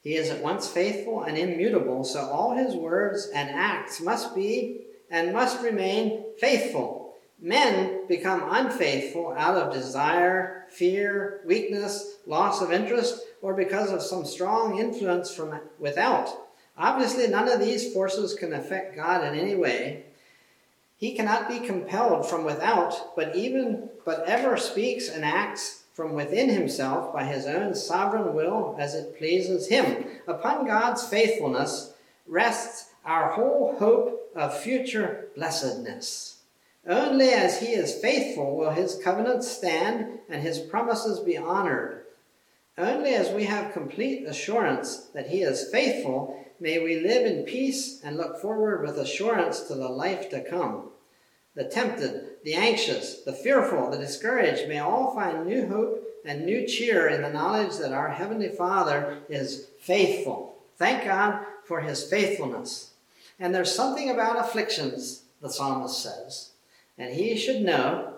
He 0.02 0.16
is 0.16 0.30
at 0.30 0.42
once 0.42 0.68
faithful 0.68 1.24
and 1.24 1.38
immutable, 1.38 2.04
so 2.04 2.22
all 2.22 2.56
his 2.56 2.76
words 2.76 3.30
and 3.34 3.50
acts 3.50 4.02
must 4.02 4.36
be 4.36 4.82
and 5.10 5.34
must 5.34 5.62
remain 5.64 6.24
faithful. 6.38 7.16
Men 7.40 8.08
become 8.08 8.44
unfaithful 8.50 9.34
out 9.38 9.56
of 9.56 9.74
desire, 9.74 10.66
fear, 10.70 11.42
weakness, 11.46 12.18
loss 12.26 12.62
of 12.62 12.72
interest, 12.72 13.22
or 13.42 13.54
because 13.54 13.92
of 13.92 14.02
some 14.02 14.26
strong 14.26 14.80
influence 14.80 15.34
from 15.34 15.60
without. 15.80 16.30
Obviously, 16.78 17.28
none 17.28 17.48
of 17.48 17.60
these 17.60 17.94
forces 17.94 18.34
can 18.34 18.54
affect 18.54 18.96
God 18.96 19.24
in 19.24 19.40
any 19.40 19.56
way. 19.56 20.06
He 20.98 21.16
cannot 21.16 21.48
be 21.48 21.60
compelled 21.60 22.28
from 22.28 22.44
without, 22.44 23.16
but 23.16 23.36
even 23.36 23.90
but 24.04 24.28
ever 24.28 24.58
speaks 24.58 25.10
and 25.10 25.24
acts 25.24 25.84
from 25.94 26.14
within 26.14 26.50
himself 26.50 27.14
by 27.14 27.24
his 27.24 27.46
own 27.46 27.76
sovereign 27.76 28.34
will 28.34 28.76
as 28.80 28.96
it 28.96 29.18
pleases 29.18 29.68
him. 29.68 30.06
Upon 30.28 30.66
God's 30.66 31.08
faithfulness 31.08 31.94
rests 32.28 32.92
our 33.06 33.32
whole 33.32 33.76
hope 33.80 34.27
of 34.38 34.58
future 34.58 35.28
blessedness. 35.36 36.38
Only 36.88 37.30
as 37.30 37.60
he 37.60 37.74
is 37.74 38.00
faithful 38.00 38.56
will 38.56 38.70
his 38.70 39.00
covenants 39.04 39.50
stand 39.50 40.20
and 40.30 40.42
his 40.42 40.60
promises 40.60 41.20
be 41.20 41.36
honored. 41.36 42.04
Only 42.78 43.16
as 43.16 43.32
we 43.32 43.46
have 43.46 43.74
complete 43.74 44.26
assurance 44.26 45.08
that 45.14 45.28
he 45.28 45.42
is 45.42 45.70
faithful 45.70 46.46
may 46.60 46.80
we 46.80 47.00
live 47.00 47.26
in 47.26 47.44
peace 47.44 48.00
and 48.04 48.16
look 48.16 48.40
forward 48.40 48.84
with 48.84 48.98
assurance 48.98 49.62
to 49.62 49.76
the 49.76 49.90
life 49.90 50.30
to 50.30 50.42
come. 50.42 50.92
The 51.56 51.66
tempted, 51.66 52.36
the 52.44 52.54
anxious, 52.54 53.24
the 53.24 53.34
fearful, 53.34 53.90
the 53.90 53.98
discouraged 53.98 54.70
may 54.70 54.80
all 54.80 55.16
find 55.16 55.46
new 55.46 55.68
hope 55.68 56.04
and 56.24 56.46
new 56.46 56.68
cheer 56.68 57.08
in 57.08 57.24
the 57.24 57.34
knowledge 57.34 57.78
that 57.78 57.94
our 57.94 58.10
Heavenly 58.10 58.50
Father 58.50 59.18
is 59.28 59.68
faithful. 59.80 60.56
Thank 60.78 61.06
God 61.06 61.44
for 61.66 61.82
His 61.82 62.08
faithfulness. 62.08 62.92
And 63.40 63.54
there's 63.54 63.74
something 63.74 64.10
about 64.10 64.40
afflictions, 64.40 65.24
the 65.42 65.50
psalmist 65.50 66.02
says, 66.02 66.52
and 66.98 67.14
he 67.14 67.38
should 67.38 67.62
know 67.62 68.14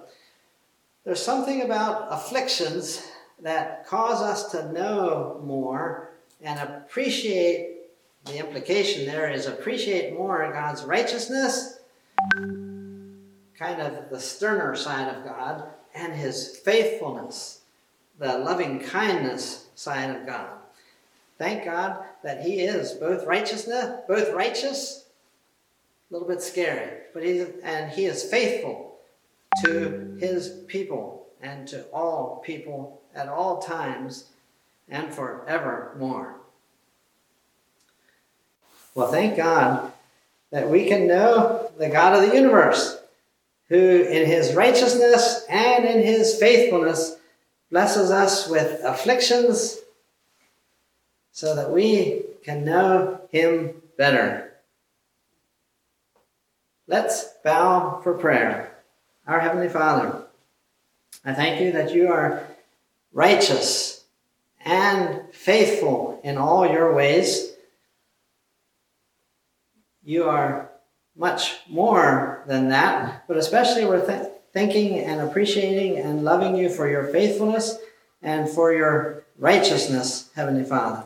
there's 1.04 1.22
something 1.22 1.62
about 1.62 2.08
afflictions 2.12 3.06
that 3.42 3.86
cause 3.88 4.22
us 4.22 4.52
to 4.52 4.72
know 4.72 5.42
more 5.44 6.12
and 6.42 6.60
appreciate 6.60 7.78
the 8.26 8.38
implication 8.38 9.06
there 9.06 9.30
is 9.30 9.46
appreciate 9.46 10.14
more 10.14 10.52
God's 10.54 10.84
righteousness 10.84 11.80
kind 13.60 13.82
of 13.82 14.10
the 14.10 14.20
sterner 14.20 14.74
side 14.74 15.14
of 15.14 15.26
God, 15.26 15.66
and 15.94 16.14
his 16.14 16.58
faithfulness, 16.60 17.60
the 18.18 18.38
loving 18.38 18.80
kindness 18.80 19.68
side 19.76 20.16
of 20.16 20.26
God. 20.26 20.52
Thank 21.38 21.66
God 21.66 22.04
that 22.24 22.42
he 22.42 22.62
is 22.62 22.94
both 22.94 23.26
righteousness, 23.26 24.00
both 24.08 24.34
righteous, 24.34 25.06
a 26.10 26.14
little 26.14 26.28
bit 26.28 26.42
scary, 26.42 27.02
but 27.14 27.24
he 27.24 27.46
and 27.64 27.92
he 27.92 28.06
is 28.06 28.24
faithful 28.24 28.98
to 29.64 30.18
his 30.20 30.50
people 30.68 31.28
and 31.42 31.68
to 31.68 31.84
all 31.94 32.42
people 32.44 33.02
at 33.16 33.28
all 33.28 33.62
times 33.62 34.26
and 34.90 35.14
forevermore. 35.14 36.36
Well, 38.96 39.12
thank 39.12 39.38
God 39.38 39.92
that 40.52 40.70
we 40.70 40.88
can 40.88 41.08
know 41.08 41.72
the 41.78 41.90
God 41.90 42.16
of 42.16 42.30
the 42.30 42.36
universe 42.36 43.00
who 43.68 43.78
in 43.78 44.26
his 44.26 44.56
righteousness 44.56 45.46
and 45.48 45.86
in 45.86 46.02
his 46.04 46.40
faithfulness 46.40 47.18
blesses 47.70 48.10
us 48.10 48.48
with 48.50 48.82
afflictions 48.84 49.78
so 51.32 51.56
that 51.56 51.70
we 51.70 52.24
can 52.44 52.66
know 52.66 53.22
him 53.32 53.80
better. 53.96 54.49
Let's 56.90 57.26
bow 57.44 58.02
for 58.02 58.16
prayer. 58.16 58.76
Our 59.28 59.40
Heavenly 59.40 59.70
Father, 59.70 60.24
I 61.24 61.36
thank 61.36 61.62
you 61.62 61.72
that 61.74 61.94
you 61.94 62.08
are 62.08 62.48
righteous 63.14 64.06
and 64.66 65.22
faithful 65.32 66.20
in 66.24 66.40
all 66.40 66.66
your 66.66 66.92
ways. 66.92 67.52
You 70.04 70.24
are 70.24 70.72
much 71.16 71.58
more 71.70 72.44
than 72.48 72.70
that, 72.70 73.24
but 73.28 73.38
especially 73.38 73.86
we're 73.86 74.04
th- 74.04 74.32
thinking 74.52 74.98
and 74.98 75.22
appreciating 75.22 76.00
and 76.00 76.24
loving 76.24 76.56
you 76.56 76.70
for 76.70 76.90
your 76.90 77.04
faithfulness 77.04 77.78
and 78.24 78.50
for 78.50 78.74
your 78.74 79.26
righteousness, 79.38 80.32
Heavenly 80.34 80.64
Father. 80.64 81.04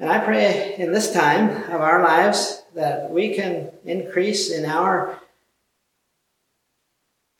And 0.00 0.10
I 0.10 0.18
pray 0.18 0.74
in 0.76 0.90
this 0.90 1.12
time 1.12 1.50
of 1.72 1.80
our 1.80 2.02
lives 2.02 2.59
that 2.74 3.10
we 3.10 3.34
can 3.34 3.70
increase 3.84 4.50
in 4.50 4.64
our 4.64 5.18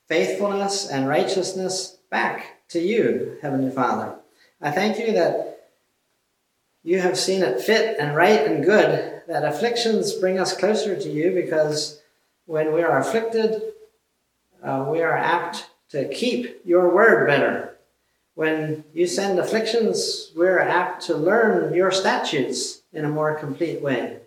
faithfulness 0.09 0.89
and 0.89 1.09
righteousness 1.09 1.99
back 2.11 2.69
to 2.69 2.81
you, 2.81 3.39
Heavenly 3.43 3.71
Father. 3.71 4.17
I 4.61 4.71
thank 4.71 4.99
you 4.99 5.13
that 5.13 5.69
you 6.83 7.01
have 7.01 7.19
seen 7.19 7.43
it 7.43 7.61
fit 7.61 7.99
and 7.99 8.17
right 8.17 8.47
and 8.47 8.65
good 8.65 9.23
that 9.29 9.45
afflictions 9.45 10.13
bring 10.15 10.39
us 10.39 10.57
closer 10.57 10.99
to 10.99 11.09
you 11.09 11.33
because 11.33 12.01
when 12.47 12.73
we 12.73 12.83
are 12.83 12.99
afflicted, 12.99 13.63
uh, 14.63 14.87
we 14.91 15.01
are 15.03 15.17
apt 15.17 15.71
to 15.91 16.09
keep 16.09 16.61
your 16.65 16.93
word 16.93 17.27
better. 17.27 17.77
When 18.35 18.85
you 18.93 19.07
send 19.07 19.39
afflictions, 19.39 20.33
we're 20.35 20.59
apt 20.59 21.03
to 21.07 21.17
learn 21.17 21.75
your 21.75 21.91
statutes 21.91 22.83
in 22.93 23.05
a 23.05 23.09
more 23.09 23.35
complete 23.35 23.83
way. 23.83 24.19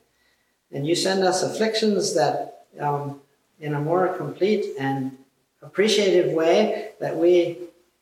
And 0.74 0.88
you 0.88 0.96
send 0.96 1.24
us 1.24 1.44
afflictions 1.44 2.16
that, 2.16 2.66
um, 2.80 3.22
in 3.60 3.76
a 3.76 3.80
more 3.80 4.08
complete 4.18 4.76
and 4.80 5.18
appreciative 5.62 6.34
way, 6.34 6.90
that 7.00 7.16
we 7.16 7.60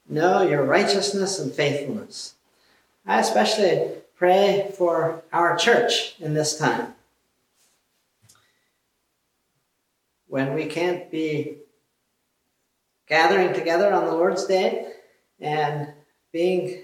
know 0.07 0.41
your 0.41 0.63
righteousness 0.63 1.37
and 1.37 1.51
faithfulness. 1.51 2.35
I 3.05 3.19
especially 3.19 3.91
pray 4.15 4.71
for 4.77 5.21
our 5.33 5.57
church 5.57 6.15
in 6.19 6.33
this 6.33 6.57
time. 6.57 6.93
When 10.27 10.53
we 10.53 10.65
can't 10.65 11.11
be 11.11 11.57
gathering 13.07 13.53
together 13.53 13.91
on 13.91 14.05
the 14.05 14.13
Lord's 14.13 14.45
Day 14.45 14.93
and 15.41 15.89
being 16.31 16.83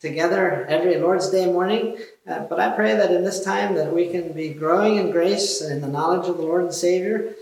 together 0.00 0.66
every 0.66 0.96
Lord's 0.98 1.30
Day 1.30 1.46
morning. 1.46 1.98
Uh, 2.28 2.40
but 2.40 2.60
I 2.60 2.70
pray 2.70 2.94
that 2.94 3.12
in 3.12 3.24
this 3.24 3.42
time 3.42 3.74
that 3.74 3.94
we 3.94 4.08
can 4.08 4.32
be 4.32 4.50
growing 4.50 4.96
in 4.96 5.10
grace 5.10 5.60
and 5.60 5.72
in 5.72 5.80
the 5.80 5.88
knowledge 5.88 6.28
of 6.28 6.36
the 6.36 6.42
Lord 6.42 6.64
and 6.64 6.74
Savior, 6.74 7.34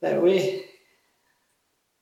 that 0.00 0.22
we 0.22 0.64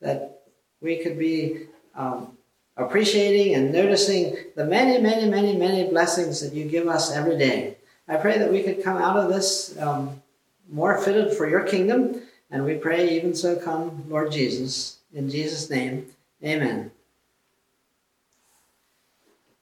that 0.00 0.42
we 0.80 1.02
could 1.02 1.18
be 1.18 1.66
um, 1.94 2.36
appreciating 2.76 3.54
and 3.54 3.72
noticing 3.72 4.36
the 4.54 4.64
many, 4.64 5.00
many, 5.00 5.28
many, 5.28 5.56
many 5.56 5.88
blessings 5.88 6.40
that 6.40 6.52
you 6.52 6.66
give 6.66 6.86
us 6.86 7.10
every 7.10 7.38
day. 7.38 7.76
I 8.06 8.16
pray 8.16 8.38
that 8.38 8.52
we 8.52 8.62
could 8.62 8.84
come 8.84 8.98
out 8.98 9.16
of 9.16 9.28
this 9.32 9.76
um, 9.78 10.22
more 10.70 10.98
fitted 10.98 11.36
for 11.36 11.48
your 11.48 11.62
kingdom, 11.62 12.22
and 12.50 12.64
we 12.64 12.74
pray 12.74 13.16
even 13.16 13.34
so 13.34 13.56
come, 13.56 14.04
Lord 14.08 14.30
Jesus. 14.30 14.98
In 15.12 15.30
Jesus' 15.30 15.70
name, 15.70 16.06
amen. 16.44 16.90